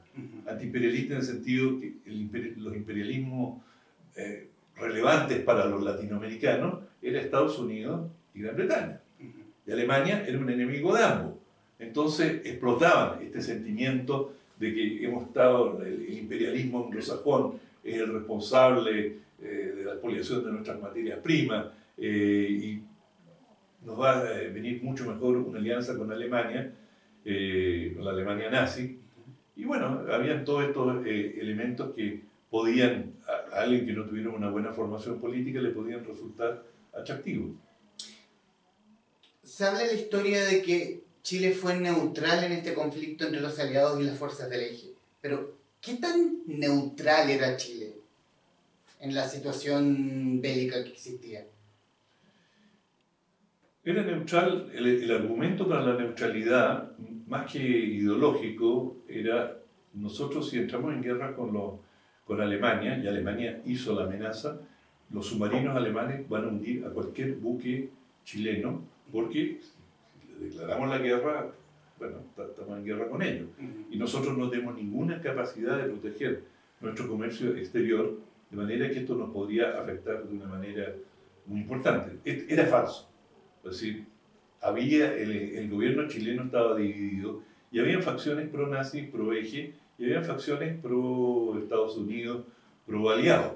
[0.48, 1.94] Antiimperialista en el sentido que
[2.58, 3.62] los imperialismos
[4.16, 9.00] eh, relevantes para los latinoamericanos era Estados Unidos y Gran Bretaña.
[9.66, 11.34] Y Alemania era un enemigo de ambos.
[11.78, 19.74] Entonces explotaban este sentimiento de que hemos estado, el, imperialismo anglosajón es el responsable eh,
[19.76, 21.66] de la expoliación de nuestras materias primas
[22.02, 22.82] y
[23.86, 26.74] nos va a venir mucho mejor una alianza con Alemania,
[27.24, 29.00] con la Alemania nazi.
[29.56, 34.74] Y bueno, habían todos estos elementos que podían, a alguien que no tuviera una buena
[34.74, 37.52] formación política, le podían resultar atractivos.
[39.44, 43.60] Se habla de la historia de que Chile fue neutral en este conflicto entre los
[43.60, 47.94] aliados y las fuerzas del eje, pero ¿qué tan neutral era Chile
[49.00, 51.46] en la situación bélica que existía?
[53.84, 56.92] Era neutral, el, el argumento para la neutralidad,
[57.28, 59.58] más que ideológico, era
[59.94, 61.74] nosotros si entramos en guerra con los
[62.26, 64.58] con Alemania, y Alemania hizo la amenaza,
[65.10, 67.90] los submarinos alemanes van a hundir a cualquier buque
[68.24, 71.52] chileno, porque si declaramos la guerra,
[72.00, 73.50] bueno, estamos en guerra con ellos.
[73.90, 76.44] Y nosotros no tenemos ninguna capacidad de proteger
[76.80, 78.18] nuestro comercio exterior,
[78.50, 80.94] de manera que esto nos podría afectar de una manera
[81.46, 82.18] muy importante.
[82.24, 83.11] Era falso.
[83.64, 84.06] Es decir,
[84.62, 90.80] había, el, el gobierno chileno estaba dividido y había facciones pro-nazi, pro-eje, y había facciones
[90.82, 92.44] pro Estados Unidos,
[92.86, 93.54] pro aliados.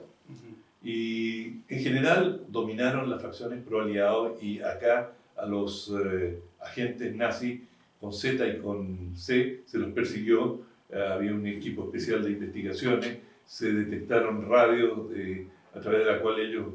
[0.84, 7.62] Y en general dominaron las facciones pro aliados y acá a los eh, agentes nazis
[8.00, 10.62] con Z y con C se los persiguió.
[10.92, 16.22] Eh, había un equipo especial de investigaciones, se detectaron radios eh, a través de la
[16.22, 16.68] cual ellos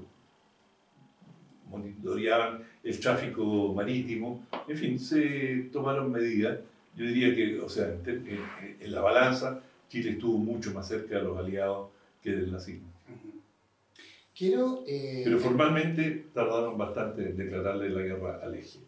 [1.70, 4.46] monitoreaban el tráfico marítimo.
[4.68, 6.58] En fin, se tomaron medidas.
[6.96, 8.40] Yo diría que, o sea, en,
[8.80, 11.90] en la balanza, Chile estuvo mucho más cerca de los aliados
[12.22, 12.88] que del nazismo.
[14.36, 18.78] Quiero, eh, Pero formalmente tardaron bastante en declararle la guerra al eje.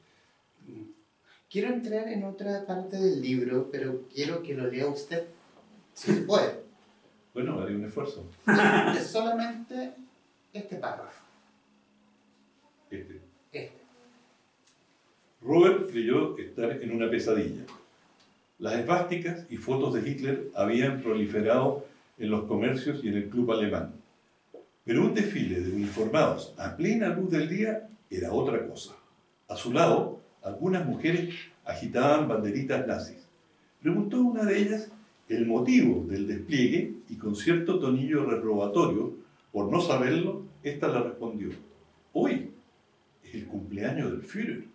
[1.50, 5.26] Quiero entrar en otra parte del libro, pero quiero que lo lea usted,
[5.92, 6.62] si se puede.
[7.34, 8.24] Bueno, haré un esfuerzo.
[8.96, 9.92] Es solamente
[10.54, 11.22] este párrafo.
[12.90, 13.16] Este.
[13.16, 13.21] Este.
[15.44, 17.62] Robert creyó estar en una pesadilla.
[18.58, 21.84] Las esvásticas y fotos de Hitler habían proliferado
[22.18, 23.92] en los comercios y en el club alemán.
[24.84, 28.94] Pero un desfile de uniformados a plena luz del día era otra cosa.
[29.48, 33.26] A su lado, algunas mujeres agitaban banderitas nazis.
[33.80, 34.92] Preguntó una de ellas
[35.28, 39.14] el motivo del despliegue y con cierto tonillo reprobatorio,
[39.50, 41.50] por no saberlo, ésta le respondió,
[42.12, 42.50] hoy
[43.24, 44.71] es el cumpleaños del Führer.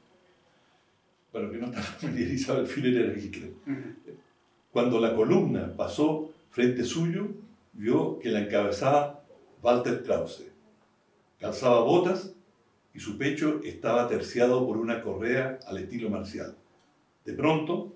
[1.32, 3.52] Para que no está familiarizado, el Führer era Hitler.
[4.72, 7.28] Cuando la columna pasó frente suyo,
[7.74, 9.24] vio que la encabezaba
[9.62, 10.52] Walter Krause.
[11.40, 12.34] Calzaba botas
[12.94, 16.56] y su pecho estaba terciado por una correa al estilo marcial.
[17.26, 17.94] De pronto,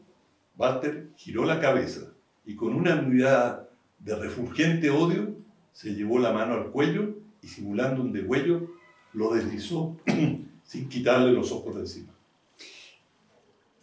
[0.57, 2.13] Walter giró la cabeza
[2.45, 5.35] y con una mirada de refulgente odio
[5.73, 8.67] se llevó la mano al cuello y simulando un degüello
[9.13, 9.97] lo deslizó
[10.63, 12.10] sin quitarle los ojos de encima.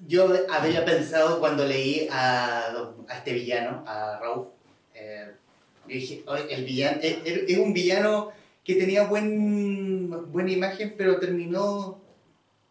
[0.06, 2.72] Yo había pensado cuando leí a,
[3.16, 4.46] este villano, a Raúl,
[4.94, 5.32] eh,
[5.86, 8.30] dije, el villano, eh, es, un villano
[8.62, 12.00] que tenía buen, buena imagen, pero terminó,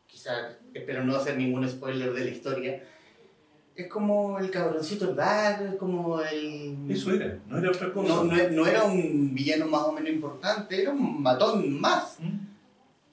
[0.08, 2.84] quizás, espero no hacer ningún spoiler de la historia,
[3.76, 6.76] es como el cabroncito bar, como el...
[6.90, 8.08] Eso era, no era otra cosa.
[8.08, 12.18] No, no, era un villano más o menos importante, era un matón más.
[12.20, 12.40] ¿Mm?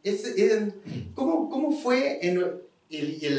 [0.02, 0.34] Es,
[1.14, 3.38] ¿cómo, ¿cómo, fue en el, el,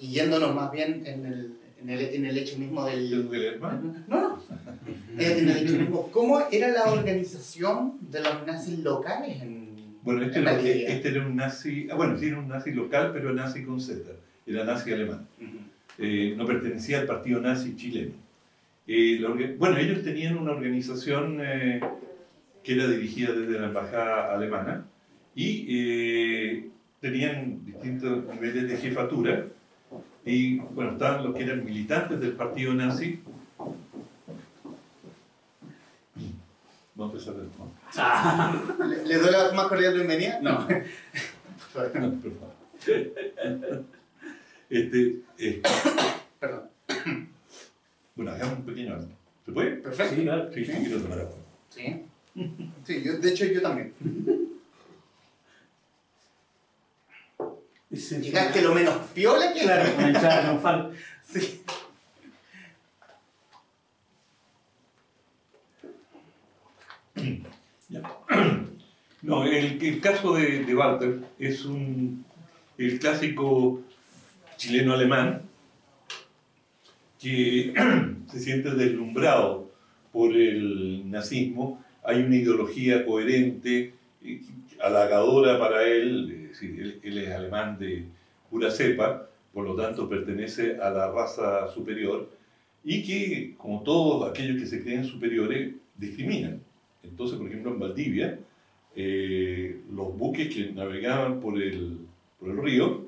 [0.00, 3.12] y yéndonos más bien en el, en el, en el hecho mismo del...
[3.12, 4.42] ¿El No, no.
[5.18, 9.68] en el hecho mismo, ¿cómo era la organización de los nazis locales en...
[10.02, 13.34] Bueno, este, era, este era un nazi, ah, bueno, sí era un nazi local, pero
[13.34, 14.10] nazi con Z,
[14.46, 15.26] era nazi alemán.
[15.98, 18.12] Eh, no pertenecía al partido nazi chileno.
[18.86, 19.22] Eh,
[19.58, 21.80] bueno, ellos tenían una organización eh,
[22.64, 24.86] que era dirigida desde la embajada alemana
[25.34, 29.46] y tenían distintos niveles de jefatura
[30.24, 33.20] y bueno, estaban los que eran militantes del partido nazi.
[36.94, 37.72] Vamos a empezar de nuevo.
[37.96, 38.54] Ah.
[39.06, 40.38] ¿Le, doy la más cordial bienvenida?
[40.42, 40.68] No.
[44.70, 45.62] este, eh,
[46.38, 46.68] Perdón.
[48.14, 49.08] Bueno, hagamos un pequeño alto.
[49.46, 49.70] ¿Se puede?
[49.76, 50.14] Perfecto.
[50.14, 50.52] Sí, claro.
[50.52, 51.36] Sí, sí, quiero tomar agua.
[51.70, 52.04] Sí.
[52.84, 53.94] Sí, yo, de hecho yo también.
[57.90, 59.60] Llegaste lo menos piola que.
[59.62, 60.96] Claro, claro, no falta.
[61.24, 61.62] Sí.
[69.22, 72.24] No, el, el, caso de, de Walter es un,
[72.78, 73.82] el clásico
[74.56, 75.42] chileno-alemán
[77.20, 77.74] que
[78.32, 79.70] se siente deslumbrado
[80.10, 81.84] por el nazismo.
[82.02, 83.92] Hay una ideología coherente,
[84.80, 88.06] halagadora para él, él, es alemán de
[88.50, 92.28] pura cepa, por lo tanto pertenece a la raza superior,
[92.82, 96.62] y que, como todos aquellos que se creen superiores, discriminan.
[97.02, 98.38] Entonces, por ejemplo, en Valdivia,
[98.96, 101.98] eh, los buques que navegaban por el,
[102.38, 103.06] por el río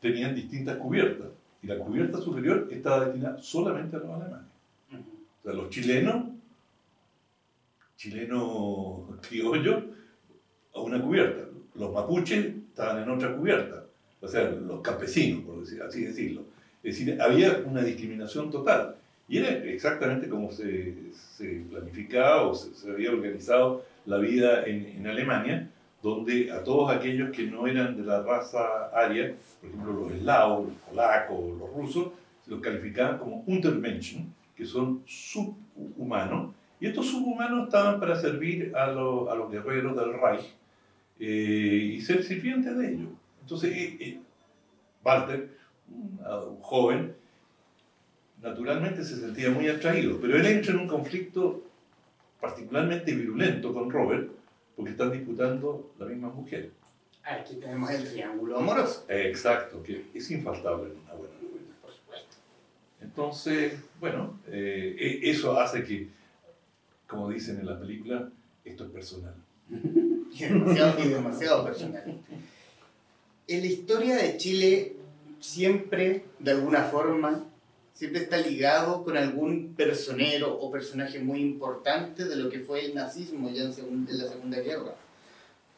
[0.00, 1.28] tenían distintas cubiertas,
[1.62, 4.46] y la cubierta superior estaba destinada solamente a los alemanes.
[4.92, 6.26] O sea, los chilenos,
[7.96, 9.84] chilenos criollos,
[10.76, 11.46] a una cubierta
[11.78, 13.84] los mapuches estaban en otra cubierta,
[14.20, 16.42] o sea, los campesinos, por decir, así decirlo.
[16.82, 18.96] Es decir, había una discriminación total.
[19.28, 25.06] Y era exactamente como se, se planificaba o se, había organizado la vida en, en,
[25.06, 25.68] Alemania,
[26.00, 30.68] donde a todos aquellos que no eran de la raza aria, por ejemplo los eslavos,
[30.68, 32.08] los polacos, los rusos,
[32.44, 38.92] se los calificaban como Untermenschen, que son subhumanos, y estos subhumanos estaban para servir a,
[38.92, 40.54] los, a los guerreros del Reich,
[41.18, 43.08] eh, y ser sirviente de ellos.
[43.40, 44.20] Entonces, eh, eh,
[45.04, 45.56] Walter,
[45.88, 47.14] un, joven,
[48.42, 51.62] naturalmente se sentía muy atraído, pero él entra en un conflicto
[52.40, 54.30] particularmente virulento con Robert,
[54.74, 56.70] porque están disputando la misma mujer.
[57.22, 59.04] Aquí tenemos el triángulo amoroso.
[59.08, 61.74] Exacto, que es infaltable en una buena novela.
[61.82, 62.36] Por supuesto.
[63.00, 66.08] Entonces, bueno, eh, e- eso hace que,
[67.06, 68.28] como dicen en la película,
[68.64, 69.34] esto es personal.
[70.38, 72.20] Y demasiado, y demasiado personal.
[73.48, 74.96] En la historia de Chile
[75.40, 77.44] siempre, de alguna forma,
[77.94, 82.94] siempre está ligado con algún personero o personaje muy importante de lo que fue el
[82.94, 84.94] nazismo ya en, segun- en la Segunda Guerra.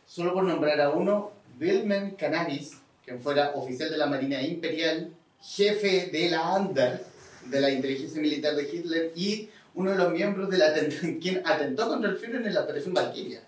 [0.06, 2.72] Solo por nombrar a uno, Wilhelm Canaris,
[3.04, 5.10] quien fuera oficial de la Marina Imperial,
[5.42, 7.02] jefe de la ANDAR,
[7.46, 10.72] de la inteligencia militar de Hitler, y uno de los miembros de la
[11.20, 13.42] quien atentó contra el Führer en la Operación Valkyria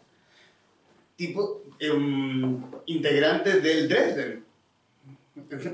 [1.21, 2.57] tipo em,
[2.87, 4.43] integrante del Dresden.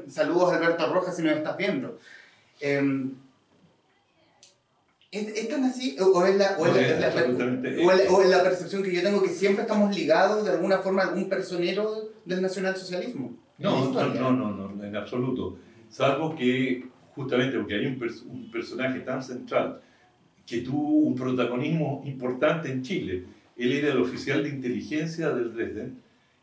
[0.09, 2.01] Saludos Alberto Rojas si nos estás viendo.
[2.61, 3.13] Em,
[5.13, 5.97] ¿es, es tan así?
[6.01, 6.57] ¿O es la,
[8.43, 12.43] percepción que yo tengo que siempre estamos ligados de alguna forma a algún personero del
[12.43, 13.33] nacionalsocialismo?
[13.59, 15.59] No, no, no, no, no, en absoluto.
[15.91, 19.81] Salvo que, justamente porque hay un, pers- un personaje tan central
[20.45, 23.36] que tuvo un protagonismo importante en Chile.
[23.57, 25.99] Él era el oficial de inteligencia del Dresden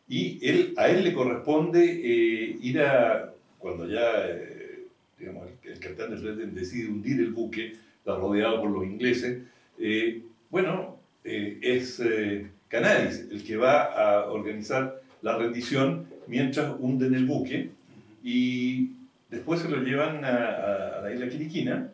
[0.08, 4.84] y él, a él le corresponde eh, ir a, cuando ya eh,
[5.18, 9.42] digamos, el, capitán del Dresden decide hundir el buque, está rodeado por los ingleses,
[9.78, 12.02] eh, bueno, es
[12.68, 17.70] Canaris el que va a organizar la rendición mientras hunden el buque
[18.22, 18.90] y
[19.30, 21.90] después se lo llevan a la isla Quiriquina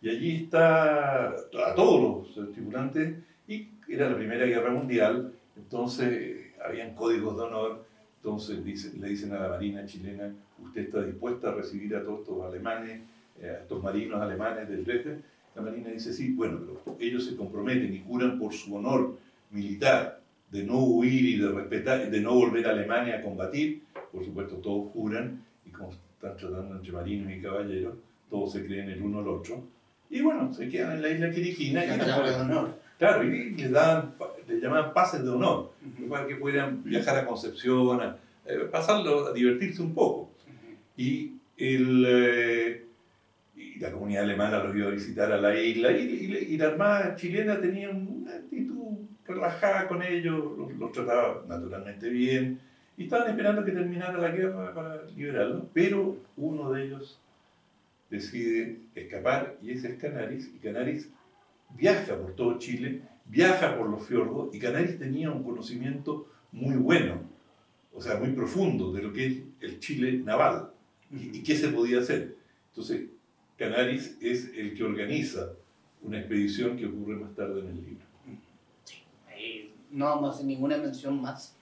[0.00, 3.16] y allí está a todos los tripulantes
[3.46, 7.84] y era la Primera Guerra Mundial, entonces habían códigos de honor,
[8.16, 10.32] entonces dice- le dicen a la Marina chilena,
[10.62, 13.00] usted está dispuesta a recibir a todos estos alemanes,
[13.40, 15.22] eh, a estos marinos alemanes del Dresden,
[15.54, 19.16] la Marina dice sí, bueno, pero ellos se comprometen y juran por su honor
[19.50, 20.20] militar
[20.50, 23.82] de no huir y de respetar, de no volver a Alemania a combatir,
[24.12, 27.94] por supuesto todos juran y como están tratando entre marinos y caballeros,
[28.28, 29.62] todos se creen el uno al otro,
[30.08, 32.79] y bueno, se quedan en la isla Quiriquina y La no palabra de honor.
[33.00, 34.12] Claro, y les daban,
[34.46, 35.72] les llamaban pases de honor,
[36.10, 40.30] para que pudieran viajar a Concepción, a, eh, pasarlo, a divertirse un poco.
[40.98, 42.84] Y, el, eh,
[43.56, 46.66] y la comunidad alemana los iba a visitar a la isla, y, y- y la
[46.68, 52.60] Armada chilena tenía una actitud relajada con ellos, los, los trataba naturalmente bien,
[52.98, 57.18] y estaban esperando que terminara la guerra para liberarlos, pero uno de ellos
[58.10, 61.08] decide escapar, y ese es Canaris, y Canaris
[61.76, 67.20] viaja por todo Chile, viaja por los fiordos, y Canaris tenía un conocimiento muy bueno,
[67.94, 70.70] o sea, muy profundo de lo que es el Chile naval
[71.12, 72.36] y, y qué se podía hacer.
[72.70, 73.02] Entonces,
[73.58, 75.50] Canaris es el que organiza
[76.02, 78.04] una expedición que ocurre más tarde en el libro.
[79.28, 81.54] Ahí no vamos a hacer ninguna mención más.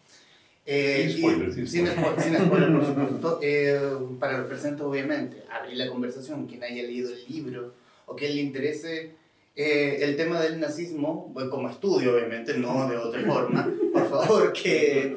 [0.66, 1.96] Eh, Sin spoiler, sin spoiler.
[1.98, 3.40] spo- sin spoiler, por supuesto.
[3.42, 3.80] Eh,
[4.20, 7.74] para los presentes, obviamente, abrir la conversación, quien haya leído el libro
[8.06, 9.12] o quien le interese
[9.59, 15.16] eh, el tema del nazismo, como estudio, obviamente, no de otra forma, por favor, que,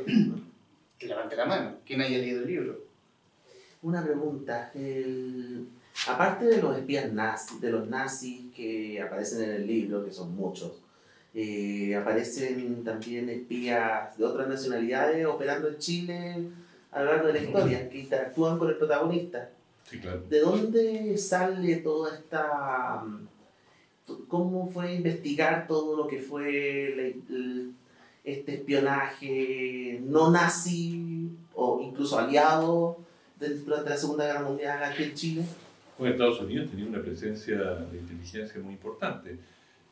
[0.97, 2.79] que levante la mano, quien haya leído el libro.
[3.83, 4.71] Una pregunta.
[4.75, 5.67] el-
[6.07, 10.33] Aparte de los espías nazis, de los nazis que aparecen en el libro, que son
[10.35, 10.71] muchos,
[11.35, 16.35] eh, aparecen también espías de otras nacionalidades operando en Chile
[16.91, 19.49] a lo largo de la historia, que interactúan con el protagonista.
[19.89, 20.23] Sí, claro.
[20.29, 23.03] ¿De dónde sale toda esta...
[23.03, 23.30] t-
[24.27, 27.73] ¿Cómo fue investigar todo lo que fue el-
[28.23, 32.97] este espionaje no nazi o incluso aliado
[33.39, 35.43] durante la Segunda Guerra Mundial aquí en Chile?
[35.97, 39.37] Bueno, Estados Unidos tenía una presencia de inteligencia muy importante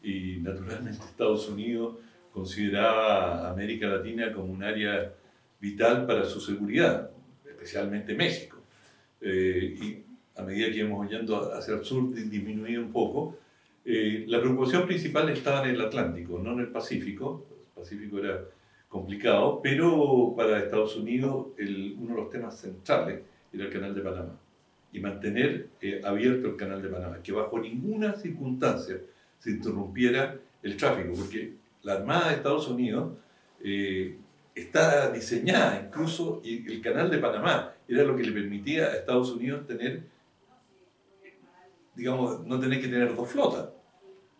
[0.03, 1.95] y naturalmente Estados Unidos
[2.33, 5.11] consideraba a América Latina como un área
[5.59, 7.09] vital para su seguridad,
[7.47, 8.57] especialmente México.
[9.21, 10.03] Eh, y
[10.39, 13.35] a medida que íbamos yendo hacia el sur di- disminuía un poco.
[13.85, 17.45] Eh, la preocupación principal estaba en el Atlántico, no en el Pacífico.
[17.75, 18.43] El Pacífico era
[18.87, 23.21] complicado, pero para Estados Unidos el- uno de los temas centrales
[23.53, 24.39] era el Canal de Panamá
[24.91, 28.97] y mantener eh, abierto el canal de Panamá, que bajo ninguna circunstancia
[29.37, 31.53] se interrumpiera el tráfico, porque
[31.83, 33.13] la Armada de Estados Unidos
[33.63, 34.17] eh,
[34.55, 39.31] está diseñada incluso, y el canal de Panamá era lo que le permitía a Estados
[39.31, 40.01] Unidos tener,
[41.99, 43.69] digamos, no tener que tener dos flotas.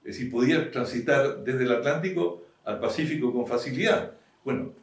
[0.03, 4.13] Es decir, podía transitar desde el Atlántico al Pacífico con facilidad.
[4.45, 4.73] Bueno,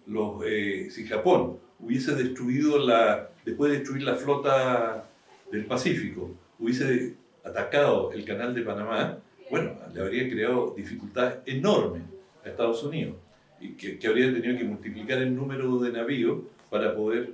[0.46, 5.08] eh, si Japón hubiese destruido la, después de destruir la flota
[5.50, 9.18] del Pacífico, hubiese atacado el canal de Panamá,
[9.50, 12.02] bueno, le habría creado dificultades enormes
[12.44, 13.16] a Estados Unidos
[13.60, 17.32] y que, que habría tenido que multiplicar el número de navíos para poder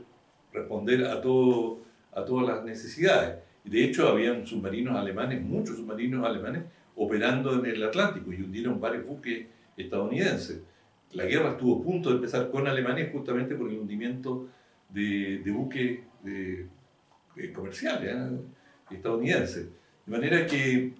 [0.53, 1.80] responder a, todo,
[2.12, 3.38] a todas las necesidades.
[3.64, 6.64] De hecho, habían submarinos alemanes, muchos submarinos alemanes,
[6.96, 9.46] operando en el Atlántico y hundieron varios buques
[9.76, 10.60] estadounidenses.
[11.12, 14.48] La guerra estuvo a punto de empezar con Alemania justamente por el hundimiento
[14.88, 16.66] de, de buques de,
[17.54, 18.38] comerciales ¿eh?
[18.90, 19.68] estadounidenses.
[20.06, 20.92] De manera que,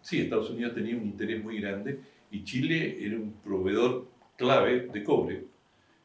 [0.00, 1.98] sí, Estados Unidos tenía un interés muy grande
[2.30, 5.44] y Chile era un proveedor clave de cobre.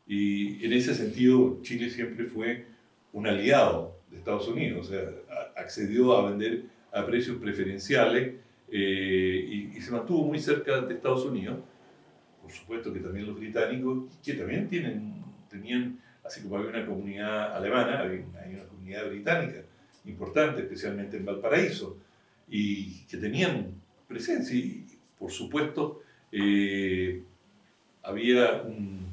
[0.07, 2.65] Y en ese sentido, Chile siempre fue
[3.11, 5.09] un aliado de Estados Unidos, o sea,
[5.55, 8.35] accedió a vender a precios preferenciales
[8.69, 11.59] eh, y, se mantuvo muy cerca de Estados Unidos.
[12.41, 17.55] Por supuesto que también los británicos, que también tienen, tenían, así como había una comunidad
[17.55, 19.63] alemana, hay, una comunidad británica
[20.05, 21.97] importante, especialmente en Valparaíso,
[22.49, 23.71] y que tenían
[24.07, 24.55] presencia.
[24.55, 24.85] Y
[25.19, 26.01] por supuesto,
[26.31, 27.21] eh,
[28.03, 29.05] había un,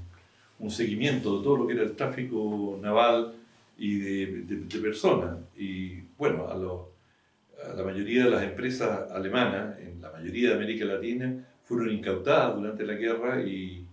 [0.60, 3.34] un, seguimiento de todo lo que era el tráfico naval
[3.76, 5.38] y de, personas.
[5.56, 10.84] Y bueno, a, a, la mayoría de las empresas alemanas, en la mayoría de América
[10.84, 13.86] Latina, fueron incautadas durante la guerra y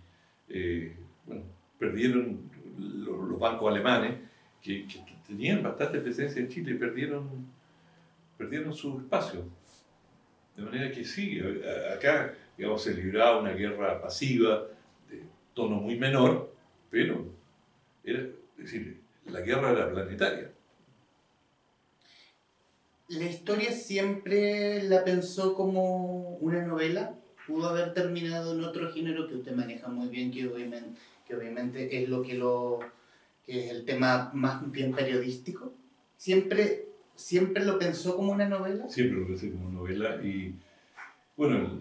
[0.48, 0.94] eh,
[1.26, 1.42] bueno,
[1.78, 4.18] perdieron los, bancos alemanes
[4.62, 4.86] que,
[5.26, 7.46] tenían bastante presencia en Chile, perdieron,
[8.36, 9.44] perdieron su espacio.
[10.54, 11.40] De manera que sí,
[11.94, 14.66] acá digamos, se libraba una guerra pasiva,
[15.10, 15.22] de
[15.54, 16.54] tono muy menor,
[16.90, 17.26] pero
[18.04, 20.52] era, es decir, la guerra era planetaria.
[23.08, 27.14] La historia siempre la pensó como una novela.
[27.46, 32.02] Pudo haber terminado en otro género que usted maneja muy bien, que obviamente, que obviamente
[32.02, 32.78] es lo que lo
[33.44, 35.72] que es el tema más bien periodístico.
[36.16, 38.88] Siempre, siempre lo pensó como una novela.
[38.88, 40.54] Siempre lo pensé como novela y
[41.36, 41.80] bueno,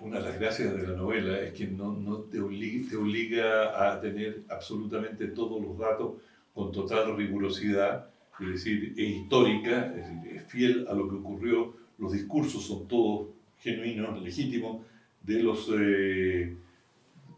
[0.00, 3.92] una de las gracias de la novela es que no, no te, obliga, te obliga
[3.92, 6.14] a tener absolutamente todos los datos
[6.54, 8.06] con total rigurosidad,
[8.40, 12.86] es decir, es histórica, es, decir, es fiel a lo que ocurrió, los discursos son
[12.86, 13.28] todos
[13.58, 14.82] genuinos, legítimos,
[15.22, 16.54] de los eh,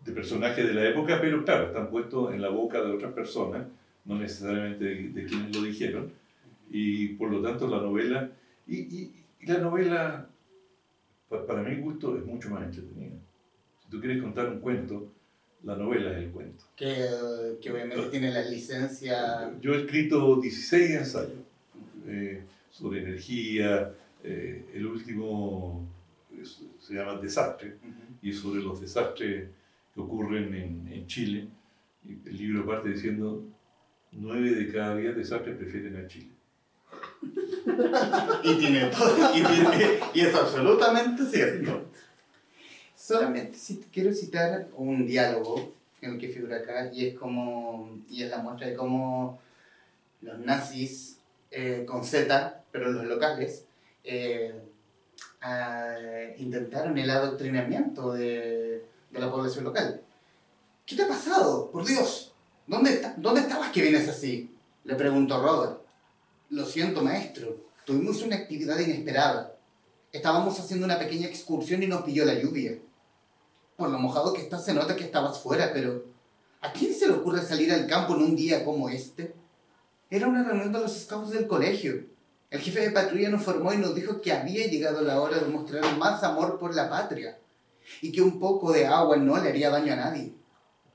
[0.05, 3.67] de personajes de la época, pero claro, están puestos en la boca de otras personas,
[4.05, 6.13] no necesariamente de, quienes lo dijeron,
[6.71, 8.31] y por lo tanto la novela,
[8.67, 10.29] y, y, y la novela,
[11.29, 13.17] para, para mi gusto, es mucho más entretenida.
[13.83, 15.13] Si tú quieres contar un cuento,
[15.67, 16.65] la novela es el cuento.
[16.77, 19.53] Que, que obviamente tiene la licencia.
[19.61, 21.41] Yo he escrito 16 ensayos
[22.07, 23.93] eh, sobre energía,
[24.23, 25.89] eh, el último
[26.79, 27.79] se llama Desastre,
[28.23, 29.49] y es sobre los desastres
[29.93, 31.49] que ocurren en, en Chile.
[32.25, 33.43] El libro parte diciendo,
[34.13, 36.31] nueve de cada diez desastres prefieren a Chile.
[38.45, 41.91] y tiene todo, y, tiene, y es absolutamente cierto.
[43.07, 43.57] Solamente
[43.93, 48.39] quiero citar un diálogo en el que figura acá y es como y es la
[48.39, 49.39] muestra de cómo
[50.23, 51.19] los nazis
[51.53, 53.63] eh, con Z, pero los locales,
[54.03, 54.61] eh,
[56.39, 58.83] intentaron el adoctrinamiento de,
[59.13, 60.01] de, la población local.
[60.85, 61.71] ¿Qué te ha pasado?
[61.71, 62.33] Por Dios,
[62.67, 64.53] ¿dónde, ¿dónde estabas que vienes así?
[64.83, 65.79] Le preguntó Robert.
[66.51, 67.57] Lo siento, maestro.
[67.85, 69.55] Tuvimos una actividad inesperada.
[70.11, 72.77] Estábamos haciendo una pequeña excursión y nos pilló la lluvia.
[73.77, 76.05] Por lo mojado que estás se nota que estabas fuera, pero
[76.63, 79.35] ¿a quién se le ocurre salir al campo en un día como este?
[80.09, 82.07] Era una reunión de los scouts del colegio.
[82.49, 85.49] El jefe de patrulla nos formó y nos dijo que había llegado la hora de
[85.49, 87.39] mostrar más amor por la patria
[88.01, 90.33] y que un poco de agua no le haría daño a nadie,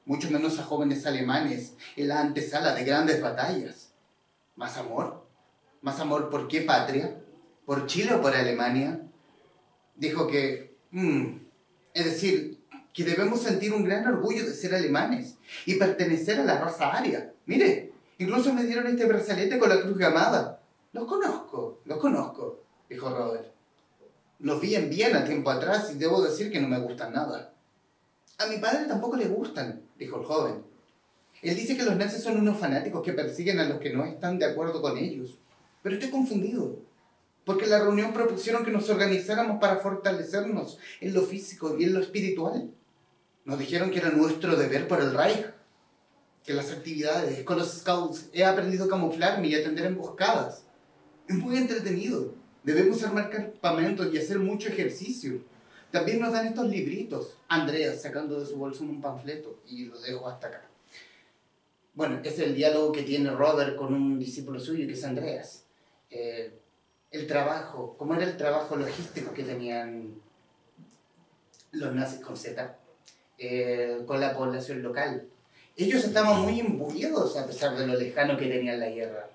[0.05, 3.93] mucho menos a jóvenes alemanes en la antesala de grandes batallas.
[4.55, 5.27] ¿Más amor?
[5.82, 7.21] ¿Más amor por qué patria?
[7.65, 9.01] ¿Por Chile o por Alemania?
[9.95, 11.38] Dijo que, mm,
[11.93, 12.61] es decir,
[12.94, 17.34] que debemos sentir un gran orgullo de ser alemanes y pertenecer a la raza aria.
[17.46, 20.62] Mire, incluso me dieron este brazalete con la cruz gamada.
[20.94, 23.52] Los conozco, los conozco, dijo Robert.
[24.39, 27.54] Los vi en Viena tiempo atrás y debo decir que no me gustan nada.
[28.39, 30.64] A mi padre tampoco le gustan, dijo el joven.
[31.42, 34.38] Él dice que los nazis son unos fanáticos que persiguen a los que no están
[34.38, 35.39] de acuerdo con ellos.
[35.82, 36.80] Pero estoy confundido
[37.46, 41.94] porque en la reunión propusieron que nos organizáramos para fortalecernos en lo físico y en
[41.94, 42.72] lo espiritual.
[43.46, 45.46] Nos dijeron que era nuestro deber por el Reich,
[46.44, 50.64] que las actividades con los scouts he aprendido a camuflarme y a atender emboscadas.
[51.28, 52.34] Es muy entretenido.
[52.64, 55.42] Debemos armar campamentos y hacer mucho ejercicio.
[55.92, 57.38] También nos dan estos libritos.
[57.48, 60.68] Andreas sacando de su bolso un panfleto y lo dejo hasta acá.
[61.94, 65.66] Bueno, es el diálogo que tiene Robert con un discípulo suyo que es Andreas.
[66.10, 66.58] Eh,
[67.12, 70.22] el trabajo, cómo era el trabajo logístico que tenían
[71.72, 72.78] los nazis con Z,
[73.44, 75.24] eh, con la población local.
[75.76, 79.32] Ellos estaban muy imbuidos a pesar de lo lejano que tenían la guerra.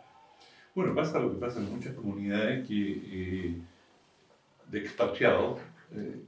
[0.76, 3.54] Bueno, pasa lo que pasa en muchas comunidades que, eh,
[4.70, 5.58] de expatriados
[5.92, 6.20] eh,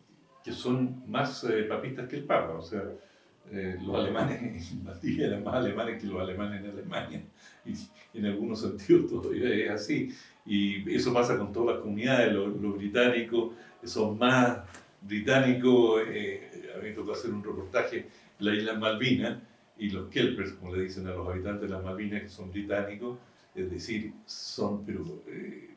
[0.42, 2.54] que son más papistas que el Papa.
[2.54, 2.82] O sea,
[3.52, 7.22] los alemanes en Valdivia eran más alemanes que los alemanes en Alemania.
[7.64, 10.12] Y en algunos sentidos todavía es así.
[10.44, 12.32] Y eso pasa con todas las comunidades.
[12.32, 13.52] Los, los británicos
[13.84, 14.58] son más
[15.00, 16.02] británicos.
[16.78, 18.08] A mí me tocó hacer un reportaje
[18.38, 19.38] en la isla Malvinas
[19.78, 23.18] y los Kelpers, como le dicen a los habitantes de las Malvinas, que son británicos,
[23.54, 25.70] es decir, son, pero eh,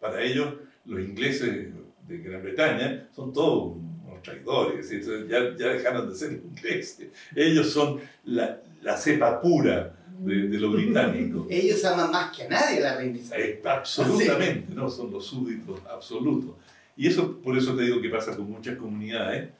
[0.00, 0.54] para ellos
[0.84, 1.68] los ingleses
[2.08, 4.90] de Gran Bretaña son todos unos traidores,
[5.28, 7.08] ya, ya, dejaron de ser ingleses.
[7.34, 11.46] Ellos son la, la cepa pura de, de los británicos.
[11.50, 14.88] Ellos aman más que a nadie la reina eh, absolutamente, ¿no?
[14.88, 16.56] son los súbditos absolutos.
[16.96, 19.50] Y eso, por eso te digo que pasa con muchas comunidades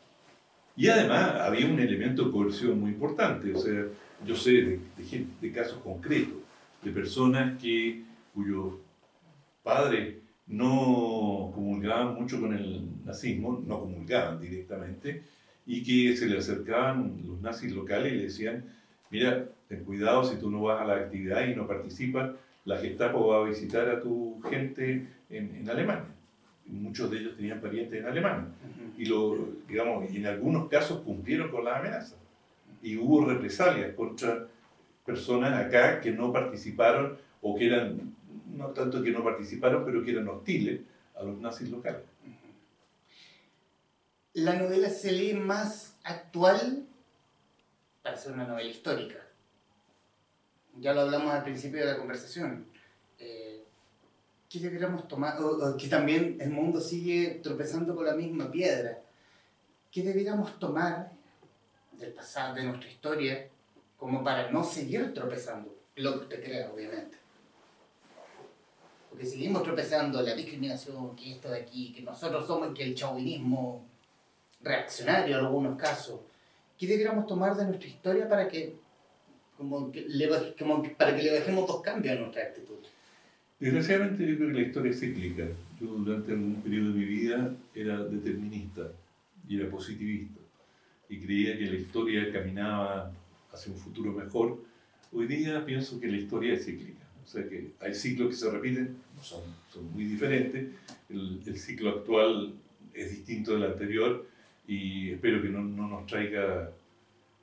[0.76, 3.84] y además había un elemento de coerción muy importante, o sea,
[4.26, 4.80] yo sé de,
[5.40, 6.38] de, casos concretos,
[6.82, 8.02] de personas que,
[8.34, 8.74] cuyos
[9.62, 10.16] padres
[10.46, 15.22] no comulgaban mucho con el nazismo, no comulgaban directamente,
[15.66, 18.64] y que se le acercaban los nazis locales y le decían,
[19.10, 22.32] mira, ten cuidado si tú no vas a la actividad y no participas,
[22.64, 26.06] la Gestapo va a visitar a tu gente en, en Alemania.
[26.66, 28.48] Muchos de ellos tenían parientes en Alemania
[28.96, 29.36] y, lo,
[29.68, 32.16] digamos, y en algunos casos cumplieron con las amenazas.
[32.82, 34.46] Y hubo represalias contra
[35.04, 38.14] personas acá que no participaron o que eran,
[38.54, 40.80] no tanto que no participaron, pero que eran hostiles
[41.16, 42.02] a los nazis locales.
[44.34, 46.86] La novela se lee más actual
[48.02, 49.18] para ser una novela histórica.
[50.80, 52.64] Ya lo hablamos al principio de la conversación
[54.52, 59.00] que deberíamos tomar, o, que también el mundo sigue tropezando con la misma piedra,
[59.90, 61.10] ¿qué deberíamos tomar
[61.92, 63.48] del pasado, de nuestra historia,
[63.96, 65.74] como para no seguir tropezando?
[65.96, 67.16] Lo que usted crea, obviamente.
[69.08, 73.82] Porque seguimos tropezando la discriminación, que esto de aquí, que nosotros somos, que el chauvinismo
[74.60, 76.20] reaccionario en algunos casos.
[76.76, 78.76] ¿Qué deberíamos tomar de nuestra historia para que,
[79.56, 79.90] como,
[80.98, 82.71] para que le dejemos dos cambios a nuestra actitud?
[83.62, 85.46] Desgraciadamente yo creo que la historia es cíclica.
[85.80, 88.90] Yo durante algún periodo de mi vida era determinista
[89.48, 90.40] y era positivista
[91.08, 93.12] y creía que la historia caminaba
[93.52, 94.58] hacia un futuro mejor.
[95.12, 97.06] Hoy día pienso que la historia es cíclica.
[97.24, 99.42] O sea que hay ciclos que se repiten, son,
[99.72, 100.66] son muy diferentes.
[101.08, 102.54] El, el, ciclo actual
[102.92, 104.26] es distinto del anterior
[104.66, 106.72] y espero que no, no nos traiga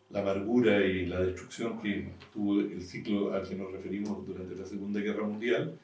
[0.09, 4.65] la amargura y la destrucción que tuvo el ciclo al que nos referimos durante la
[4.65, 5.79] Segunda Guerra Mundial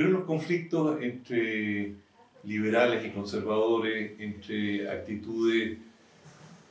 [0.00, 1.94] pero los conflictos entre
[2.44, 5.76] liberales y conservadores, entre actitudes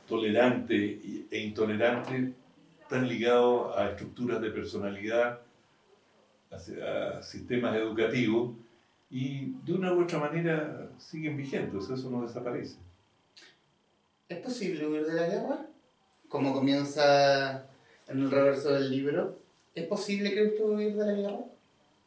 [0.08, 0.98] tolerantes
[1.30, 2.30] e intolerantes,
[2.82, 5.42] están ligados a estructuras de personalidad,
[6.50, 8.56] a, sistemas educativos,
[9.12, 12.78] y de una u otra manera siguen vigentes, eso no desaparece.
[14.28, 15.66] ¿Es posible huir de la guerra?
[16.28, 17.64] Como comienza
[18.08, 19.36] en el reverso del libro,
[19.76, 21.44] ¿es posible que usted huir de la guerra?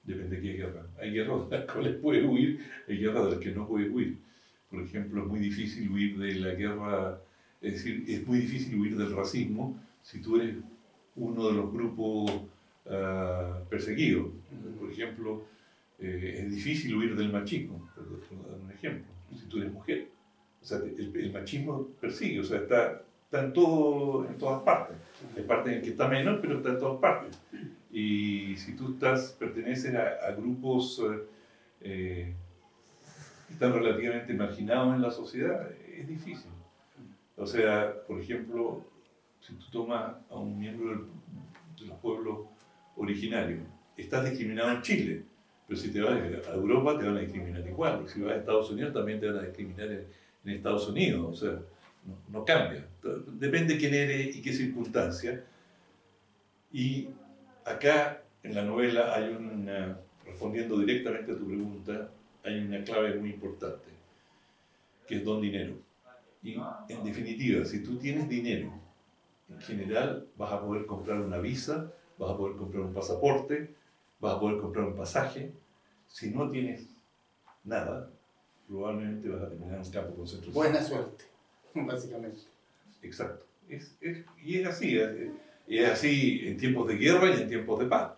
[0.04, 0.86] Depende de qué guerra.
[1.00, 4.18] Hay guerras de las cuales puedes huir, hay guerras de las que no puedes huir.
[4.70, 7.22] Por ejemplo, es muy difícil huir de la guerra,
[7.62, 10.56] es decir, es muy difícil huir del racismo si tú eres
[11.16, 12.32] uno de los grupos
[12.86, 14.28] uh, perseguidos.
[14.80, 15.46] Por ejemplo,
[16.00, 20.08] eh, es difícil huir del machismo, por dar un ejemplo, si tú eres mujer.
[20.62, 24.98] O sea, el, el machismo persigue, o sea, está, está en, todo, en todas partes.
[25.38, 27.38] Hay partes en que está menos, pero está en todas partes.
[27.94, 31.24] Y si tú estás, perteneces a, grupos eh,
[31.82, 32.34] eh,
[33.48, 36.50] que están relativamente marginados en la sociedad, es difícil.
[37.38, 38.84] O sea, por ejemplo,
[39.40, 41.08] si tú tomas a un miembro
[41.80, 42.48] de los pueblos
[43.96, 45.24] estás discriminado en Chile,
[45.68, 48.38] pero si te vas a Europa te van a discriminar igual, y si vas a
[48.38, 50.08] Estados Unidos también te van a discriminar en,
[50.46, 51.60] Estados Unidos, o sea,
[52.06, 52.86] no, no, cambia.
[53.28, 55.42] Depende quién eres y qué circunstancia.
[56.74, 57.08] Y
[57.66, 62.10] acá en la novela hay una, respondiendo directamente a tu pregunta,
[62.44, 63.86] hay una clave muy importante,
[65.08, 65.76] que es don dinero.
[66.42, 66.58] Y
[66.90, 68.74] en definitiva, si tú tienes dinero,
[69.50, 73.74] en general vas a poder comprar una visa, vas a poder comprar un pasaporte,
[74.20, 75.54] vas a poder comprar un pasaje.
[76.08, 76.88] Si no tienes
[77.64, 78.10] nada,
[78.68, 80.54] probablemente vas a terminar en un campo de concentración.
[80.54, 81.24] Buena suerte,
[81.76, 82.40] básicamente.
[83.02, 83.46] Exacto.
[83.70, 84.98] Es, es, y es así.
[84.98, 85.32] Es,
[85.68, 88.12] y es así en tiempos de guerra y en tiempos de paz.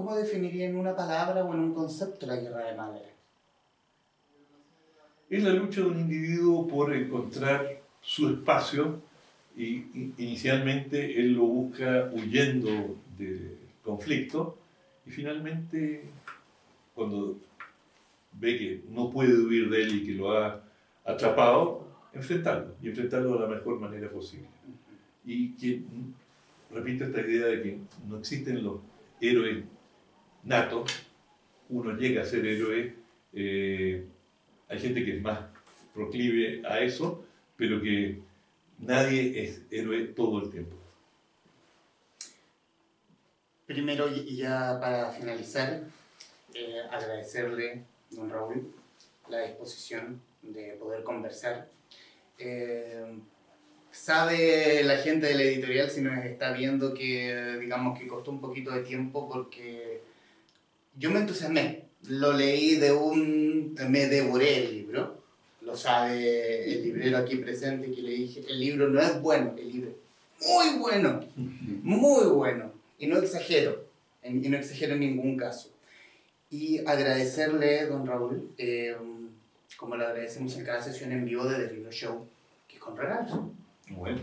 [0.00, 3.10] ¿cómo definiría en una palabra o en un concepto la guerra de Mahler?
[5.28, 9.02] Es la lucha de un individuo por encontrar su espacio
[9.56, 9.84] y,
[10.16, 14.56] inicialmente él lo busca huyendo del conflicto
[15.06, 16.04] y finalmente
[16.94, 17.36] cuando
[18.32, 20.62] ve que no puede huir de él y que lo ha
[21.04, 24.48] atrapado, enfrentarlo y enfrentarlo de la mejor manera posible.
[25.32, 25.82] Y que,
[26.72, 27.78] repito esta idea de que
[28.08, 28.80] no existen los
[29.20, 29.62] héroes
[30.42, 30.90] natos,
[31.68, 32.96] uno llega a ser héroe,
[33.32, 34.08] eh,
[34.68, 35.38] hay gente que es más
[35.94, 37.24] proclive a eso,
[37.56, 38.18] pero que
[38.80, 40.76] nadie es héroe todo el tiempo.
[43.66, 45.84] Primero, y ya para finalizar,
[46.54, 48.74] eh, agradecerle, don Raúl,
[49.28, 51.68] la disposición de poder conversar.
[52.36, 53.20] Eh,
[53.92, 58.40] sabe la gente de la editorial si nos está viendo que digamos que costó un
[58.40, 60.00] poquito de tiempo porque
[60.96, 61.84] yo me entusiasmé.
[62.08, 63.74] Lo leí de un...
[63.88, 65.20] me devoré el libro.
[65.62, 69.70] Lo sabe el librero aquí presente que le dije, el libro no es bueno, el
[69.70, 72.72] libro es muy bueno, muy bueno.
[72.98, 73.84] Y no exagero,
[74.24, 75.70] y no exagero en ningún caso.
[76.50, 78.96] Y agradecerle, don Raúl, eh,
[79.76, 82.26] como le agradecemos en cada sesión en vivo de The Libro Show,
[82.66, 83.38] que es con regalos.
[83.90, 84.20] Bueno.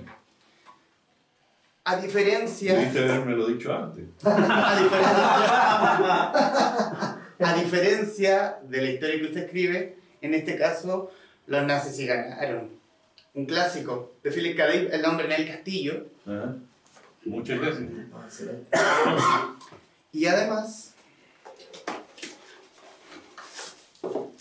[1.83, 2.73] A diferencia...
[2.73, 4.03] Debiste haberme lo dicho antes.
[4.25, 5.21] a, diferencia,
[7.39, 11.11] a diferencia de la historia que usted escribe, en este caso,
[11.45, 12.69] los nazis sí ganaron.
[13.33, 14.65] Un clásico de Philip K.
[14.73, 16.07] El hombre en el castillo.
[17.23, 17.89] Muchas gracias.
[20.11, 20.93] Y además,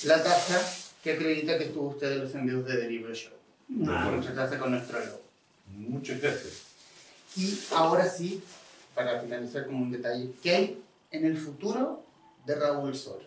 [0.05, 3.13] la taza que acredita que estuvo usted en los envíos de The Libro
[3.69, 4.13] Show.
[4.17, 5.21] Muchas gracias con nuestro logo.
[5.75, 6.63] Muchas gracias.
[7.37, 8.43] Y ahora sí,
[8.95, 12.03] para finalizar como un detalle, ¿qué hay en el futuro
[12.47, 13.21] de Raúl Sor?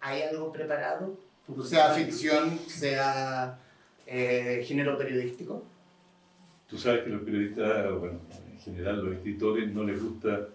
[0.00, 1.16] ¿Hay algo preparado?
[1.64, 3.58] Sea ficción, sea
[4.06, 5.64] eh, género periodístico.
[6.68, 8.18] Tú sabes que los periodistas, bueno,
[8.50, 10.48] en general los escritores no les gusta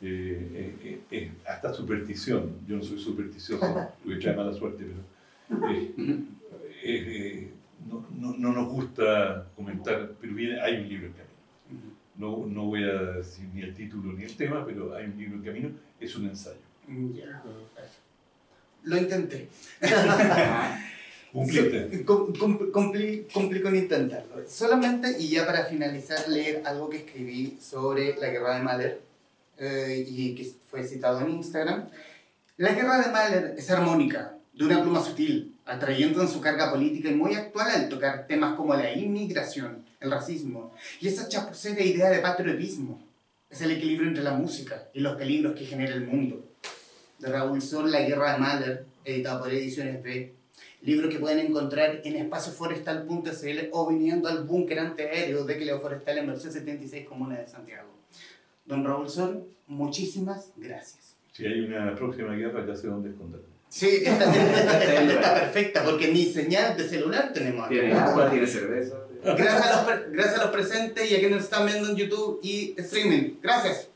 [0.00, 2.60] eh, eh, hasta superstición.
[2.66, 5.02] Yo no soy supersticioso, porque trae mala suerte, pero
[7.88, 11.96] no, no, no, nos gusta comentar, pero viene, hay un libro en camino.
[12.16, 15.36] No, no voy a decir ni el título ni el tema, pero hay un libro
[15.36, 15.70] en camino,
[16.00, 16.56] es un ensayo.
[17.14, 17.42] Ya,
[18.84, 19.48] Lo intenté.
[21.32, 22.04] Cumpliste.
[22.06, 24.48] cumplí, cumplí, con intentarlo.
[24.48, 29.00] Solamente, y ya para finalizar, leer algo que escribí sobre la guerra de Mahler
[29.58, 31.88] eh, y que fue citado en Instagram.
[32.56, 37.10] La guerra de Mahler es armónica, de una pluma sutil, atrayendo en su carga política
[37.10, 42.08] y muy actual al tocar temas como la inmigración, el racismo y esa chapucera idea
[42.08, 43.02] de patriotismo.
[43.50, 46.44] Es el equilibrio entre la música y los peligros que genera el mundo.
[47.18, 50.34] De Raúl Sol, La Guerra de Mahler, editado por Ediciones B.
[50.82, 56.26] Libro que pueden encontrar en espacioforestal.cl o viniendo al búnker antiaéreo de Cleo Forestal en
[56.26, 57.88] Merced 76, Comuna de Santiago.
[58.66, 61.16] Don Raúl Sol, muchísimas gracias.
[61.32, 63.55] Si hay una próxima guerra, ya sé dónde esconderme.
[63.68, 67.68] Sí, esta, está perfecta, porque ni señal de celular tenemos.
[67.68, 68.96] Tiene agua, tiene cerveza.
[69.22, 72.38] Gracias a, los, gracias a los presentes y a quienes nos están viendo en YouTube
[72.42, 73.38] y streaming.
[73.42, 73.88] Gracias.